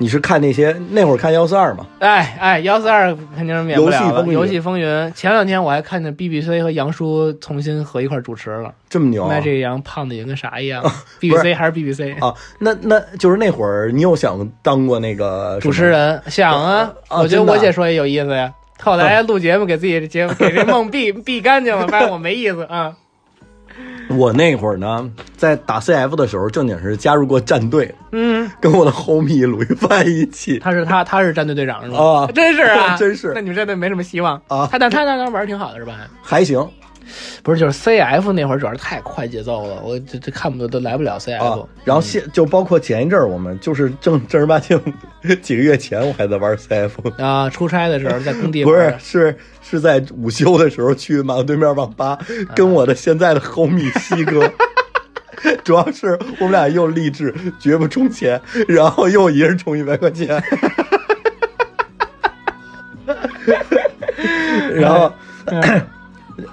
[0.00, 1.84] 你是看那些那会儿看幺四二嘛？
[1.98, 4.06] 哎哎，幺四二肯定是免不了了。
[4.06, 8.72] 游戏风云游戏风云，前两天我还看见 BBC 和杨叔重新合一块主持了。
[8.88, 10.84] 这么牛啊？Magic 杨胖的也跟啥一样，
[11.20, 15.88] BBC 还是 BBC 啊，那那就是那会儿你有想当过那个主持？
[15.88, 18.52] 人想啊，啊我觉得我姐说也有意思呀。
[18.80, 22.94] 后来录节目给自己的节目给这梦 闭闭干净了，发现我没意思啊。
[24.18, 30.58] 我那会儿呢，在打 CF 的时候，正经是加入过战队，嗯，跟我的 homie 鲁一帆一起。
[30.58, 31.98] 他是他他是战队队长是吧？
[31.98, 32.26] 啊。
[32.34, 33.32] 真是啊， 真是。
[33.34, 34.40] 那你们战队没什么希望。
[34.48, 34.68] 啊。
[34.70, 35.94] 他但他那玩儿挺好的是吧？
[36.22, 36.66] 还行
[37.42, 41.42] 不是，就是 CF 那会儿主要是太快节奏了，我这这看不都来不了 CF。
[41.44, 44.80] 啊，然后现就包括前一阵儿，我们就是正正儿八经
[45.42, 52.18] 几个月前，我还在玩 CF，啊，出差的时候在工地不是是是在午休的时候去马路对面网吧，
[52.54, 54.50] 跟我的现在的 homie 西哥。
[55.62, 60.42] 主要是我们俩又励志绝不充钱，然后又一人充一百块钱，
[64.74, 65.12] 然后，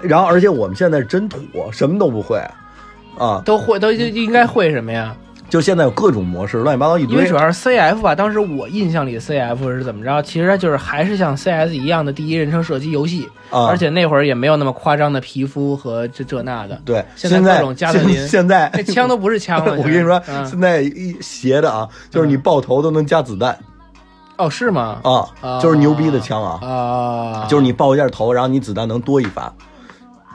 [0.00, 1.38] 然后而且我们现在是真土，
[1.72, 2.38] 什么都不会
[3.18, 3.40] 啊！
[3.44, 5.16] 都会都就应该会什么呀？
[5.48, 7.36] 就现在有各种模式，乱七八糟一堆因为主。
[7.36, 10.20] 要是 CF 吧，当时我印象里 CF 是怎么着？
[10.22, 16.80] 其实它就是还是像 CS 一样的第一人称射击游戏，啊而且那会儿也没有那么夸张的皮肤和这这那的。
[16.84, 19.74] 对，现在各种加特林现现在那枪都不是枪了。
[19.78, 23.56] 我跟你说，嗯现在一邪的啊，就是你爆头都能加子弹
[24.38, 24.98] 哦，是吗？
[25.04, 29.54] 啊，啊就是牛逼的枪啊，啊，就是你爆一下头，然后你子弹能多一发，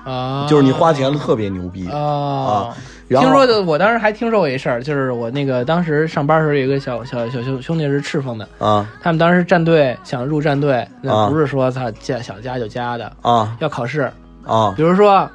[0.04, 2.78] 啊，就是你花钱了特别牛逼啊啊。
[3.08, 14.12] 然后听说的，我当时还听说过一事儿，就是我那个当时上班时候有一个小小小兄兄弟是赤峰的，啊他们当时战队想入战队，那啊不是说他加想加就加的，啊要考试。
[14.46, 15.30] 啊比如说，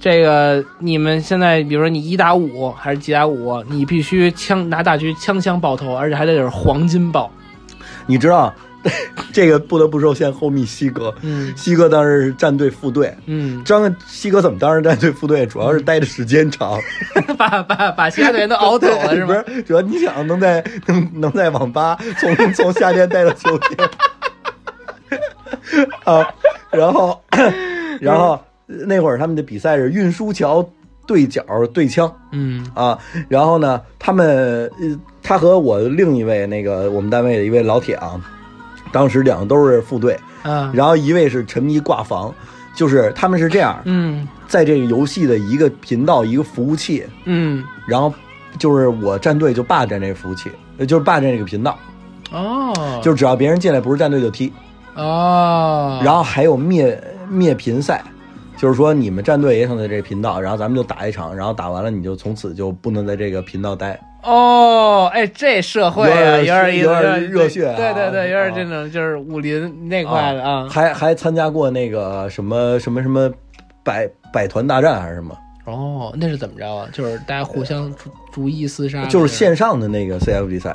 [0.00, 7.30] 这个你们现在，比如说你一打五还是几打五，你必须枪拿大狙枪枪爆头，而且还得是黄金爆。
[8.06, 8.52] 你知道
[9.32, 13.14] 这个不得不说，现在后密西哥，嗯西哥当时是战队副队。
[13.26, 15.44] 嗯，张西哥怎么当时战队副队？
[15.46, 16.78] 主要是待的时间长，
[17.36, 19.32] 把把把其他队员都熬走了是不？
[19.32, 19.62] 是？
[19.62, 23.88] 主要你想能在能能在网吧从从夏天待到秋天
[26.04, 26.26] 啊，
[26.70, 27.20] 然后
[28.00, 30.68] 然后那会儿他们的比赛是运输桥
[31.06, 38.20] 对角对枪嗯啊，然后呢，他们呃他和我另一位那个我们单位的一位老铁啊，
[38.94, 42.32] 当时两个都是副队，啊然后一位是沉迷挂房，
[42.76, 44.26] 就是他们是这样，嗯。
[44.46, 47.64] 在这个游戏的一个频道一个服务器，嗯。
[47.88, 48.14] 然后
[48.56, 51.76] 就是我战队就霸占这个服务器，呃就是霸占这个频道，
[52.30, 52.72] 哦，
[53.02, 54.52] 就是只要别人进来不是战队就踢，
[54.94, 58.04] 哦，然后还有灭灭频赛。
[58.56, 64.00] 就是说，你们战队也想在这频道，然后咱们就打一场，然后打完了，你就从此就不能在这个频道待。
[64.24, 70.66] 哦，哎，这社会啊，有有点点意思，有点点热血啊对对对，有点啊这种就是武林那块的啊。
[70.68, 73.30] 还还参加过那个什么什么什么
[73.82, 76.88] 百百团大战还是什么，哦，那是怎么着啊？
[76.92, 80.70] 就是大家互相逐逐一厮杀，就是线上的那个 CF 比赛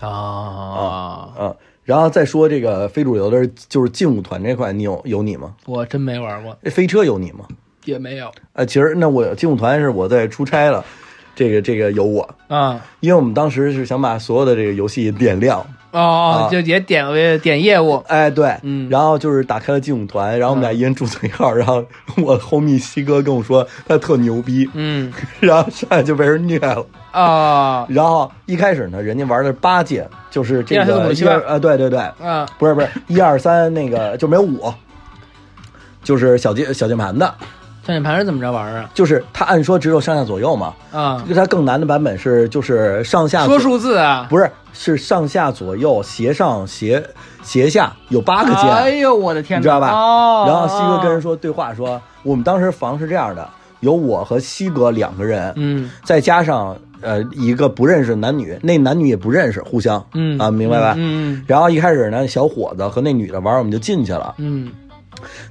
[0.00, 0.08] 啊。
[0.08, 1.54] 啊。
[1.84, 5.54] 然后再说这个非主流的，就是劲舞团这块，你有有你吗？
[5.66, 7.44] 我真没玩过，这飞车有你吗？
[7.84, 10.84] 也没有呃，其实那我劲舞团是我在出差了，
[11.36, 12.80] 这个这个有我，啊。
[12.98, 18.88] 因为我们当时是想把所有的这个游戏点亮，哦就也点为点业务，哎，对，嗯。
[18.90, 21.84] 然后就是打开了劲舞团，然后我们俩一人注册一号，然后
[22.16, 25.12] 我 homie 西哥跟我说他特牛逼，嗯。
[25.38, 26.84] 然后上来就被人虐了。
[27.12, 27.86] 啊。
[27.88, 32.48] 然后一开始呢，人家玩的是八戒，就是这个一二呃，对对对，啊。
[32.58, 34.72] 不是不是一二三那个就没有五，
[36.02, 37.34] 就是小键小键盘的，
[37.86, 38.90] 转键盘是怎么着玩啊？
[38.92, 47.00] 就是它按说只有上下左右嘛，啊，它更难的版本是就是上下说数字啊，不是是上下左右斜上斜
[47.44, 49.92] 斜下有八个键，哎呦我的天，你知道吧？
[49.92, 55.88] 哦，然后西哥跟人说对话说，我们当时房是这样的，有我和西哥两个人，嗯。
[56.04, 60.36] 再加上呃一个不认识男女，那男女也不认识，互相嗯。
[60.40, 60.94] 啊，明白吧？
[60.98, 64.34] 嗯然后一开始呢，小伙子和那女的玩，我们就进去了。
[64.38, 64.72] 嗯。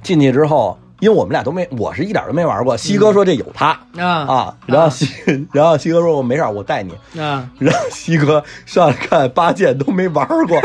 [0.02, 2.76] 进去之后，因为我们俩都没，我是一点都没玩过。
[2.76, 5.08] 西哥说这有他、嗯啊啊，然后西，
[5.52, 6.92] 然后西哥说我没事，我带你。
[7.20, 10.58] 啊然后西哥上来看八剑都没玩过，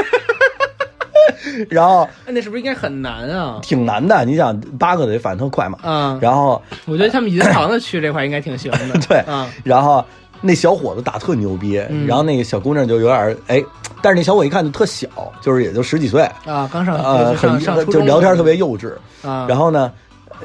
[1.70, 3.60] 然后哎那是不是应该很难啊？
[3.62, 4.24] 挺难的。
[4.26, 9.00] 你想八个得反应特快嘛，啊，然后我觉得他们银行的区这块应该挺行的。
[9.08, 10.04] 对啊，然后
[10.42, 13.64] 那小伙子打特牛逼，嗯然后那个小姑娘就有点儿哎，
[14.02, 15.08] 但是那小伙一看就特小，
[15.42, 18.94] 就是也就十几岁，啊，刚上呃，上很就聊天特别幼稚。
[19.24, 19.92] 啊，然后呢，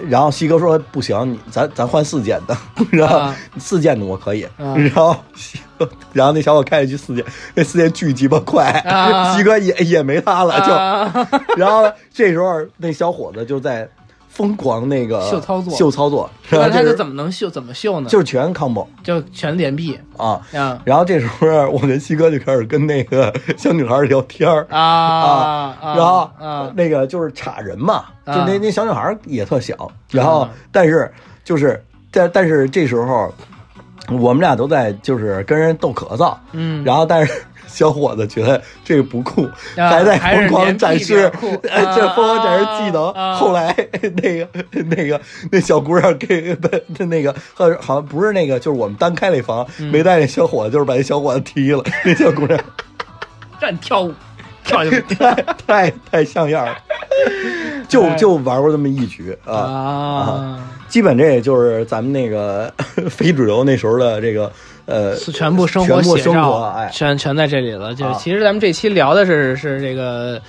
[0.08, 2.56] 然后西哥说不行，你咱咱换四件的，
[2.90, 3.36] 然后啊。
[3.58, 4.76] 四件的我可以，啊。
[4.76, 7.24] 然后西哥然后那小伙开了一句四件，
[7.54, 9.36] 那四件巨鸡巴快，啊。
[9.36, 11.28] 西哥也也没他了，就，啊。
[11.56, 13.88] 然后这时候那小伙子就在
[14.36, 17.48] 疯狂那个秀操作秀操作，然那他是怎么能秀？
[17.48, 18.10] 怎么秀呢？
[18.10, 20.42] 就是全 combo 就全连臂啊。
[20.52, 24.78] 啊然后这时候我跟西哥就开始跟那个小女孩聊天儿啊
[25.80, 25.94] 啊！
[25.96, 31.10] 然后啊那个就是插人嘛，就啊那那小女孩也特小，然后啊但是
[31.42, 33.32] 就是但但是这时候
[34.10, 37.32] 我们俩都在就是跟人逗咳嗽，嗯，然后但是
[37.76, 39.44] 小伙子觉得这个不酷，
[39.76, 41.30] 啊还在疯狂展示
[41.62, 43.12] 这啊疯狂展示技能。
[43.34, 43.76] 后来
[44.22, 44.48] 那个
[44.86, 45.20] 那个
[45.52, 51.84] 那小姑娘给不那个好好像不是那个，就是我们单开那房，嗯没带那小伙子，就是把那小伙子踢了。
[52.02, 52.58] 那小姑娘
[53.60, 54.14] 让你跳舞，
[54.64, 55.34] 跳就 太
[55.66, 56.74] 太太像样了，
[57.88, 59.54] 就哎就玩过这么一局啊。
[59.54, 62.72] 啊，基本这也就是咱们那个
[63.10, 64.50] 非主流那时候的这个
[64.86, 67.94] 呃，全部生活全部生写照，全全在这里了。
[67.94, 70.40] 就其实咱们这期聊的是是这个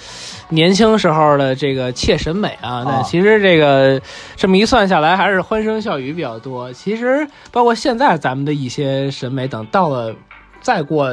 [0.50, 4.00] 年轻时候的这个切审美啊，但其实这个
[4.36, 6.72] 这么一算下来，还是欢声笑语比较多。
[6.72, 10.14] 其实包括现在咱们的一些审美，等到了
[10.62, 11.10] 再过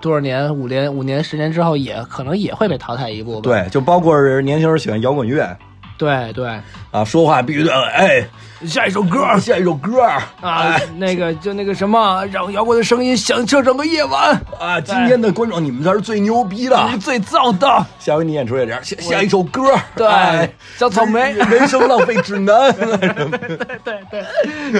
[0.00, 3.42] 多少年，五年、五年、十年之后，也可能也会被淘汰一部分。
[3.42, 5.56] 对，就包括是年轻人喜欢摇滚乐
[6.02, 6.48] 对对。
[6.90, 8.26] 啊，说话必须得哎，
[8.66, 9.38] 下一首歌。
[9.38, 10.02] 下一首歌。
[10.02, 16.76] 啊哎，那个就那个什么，让摇滚的声音响彻整个夜晚，啊，今天的观众你们才是最牛逼的。
[16.86, 17.86] 你是，最燥的。
[18.00, 19.62] 下回你演出也这样，下下一首歌，
[19.94, 21.32] 对哎，小草莓。
[21.32, 24.24] 人人生浪费指南， 对对，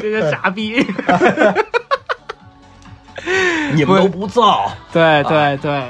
[0.01, 0.85] 这个傻逼。
[3.75, 4.73] 你们都不造。
[4.93, 5.83] 对对对，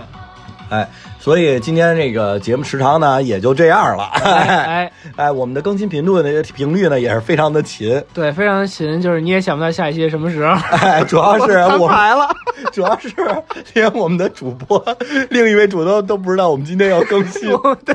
[0.68, 0.87] 哎，
[1.23, 4.07] 所以今天这个节目时长呢也就这样了。
[4.25, 8.03] 哎，哎， 我们的更新频率呢频率呢也是非常的勤。
[8.12, 10.53] 对，非常勤，就是你也想不到下一期什么时候。
[10.79, 12.29] 哎，主要是我来了。
[12.75, 13.14] 主要是
[13.73, 14.85] 连我们的主播
[15.31, 17.49] 另一位主播都不知道我们今天要更新。
[17.87, 17.95] 对。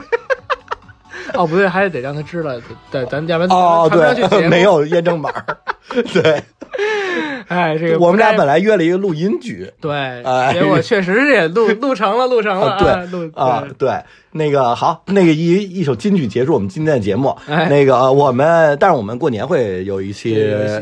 [1.33, 2.51] 哦，不对，还是得让他知道。
[2.89, 4.61] 对，咱要不然哦，对，没。
[4.61, 5.29] 有验证码。
[6.13, 6.41] 对，
[7.49, 9.71] 哎，这个我们俩本来来约了一个录音局。
[9.79, 9.91] 对，
[10.23, 17.35] 哎结果确实是也录 录成了，录成了对，录对啊，对，那个好，那个一一首金曲结束我们今天的节目。
[17.47, 20.33] 哎那个呃我们，但是我们过年会有一期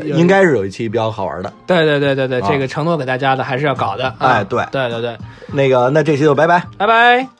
[0.04, 1.52] 应该是有一期比较好玩的。
[1.66, 4.06] 对对对对对，啊这个承诺给大家的还是要搞的。
[4.06, 5.16] 啊哎对对对对，
[5.52, 6.62] 那个，那这期就拜拜。
[6.76, 7.35] 拜拜。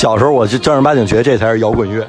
[0.00, 2.08] 小时候我就正儿八经觉得这才是摇滚乐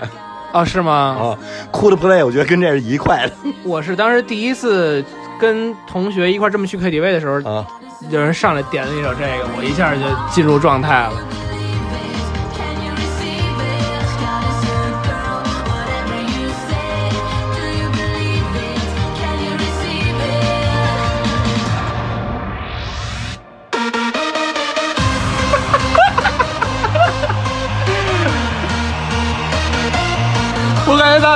[0.53, 0.93] 啊，是吗？
[1.19, 1.35] 啊
[1.73, 3.33] ，Coldplay 我觉得跟这是一块的
[3.65, 5.03] 我是当时第一次
[5.37, 7.67] 跟同学一块这么去 KTV 的时候，啊。
[8.09, 9.99] 有人上来点了一首这个，我一下就
[10.33, 11.11] 进入状态了。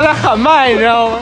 [0.05, 1.17] 在喊麦，你知道吗？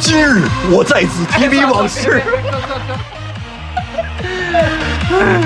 [0.00, 2.22] 今日我在此提笔往事。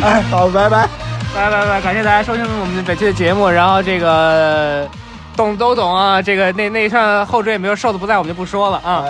[0.00, 0.88] 哎，好，拜拜。
[1.34, 3.48] 拜拜拜，感谢大家收听我们本期的节目。
[3.50, 4.88] 然后这个
[5.36, 9.04] 懂都懂啊，这个那那一串后缀也没有瘦子不在，我们就不说了啊。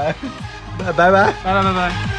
[0.97, 1.11] 拜拜。
[1.45, 2.14] 拜拜拜拜。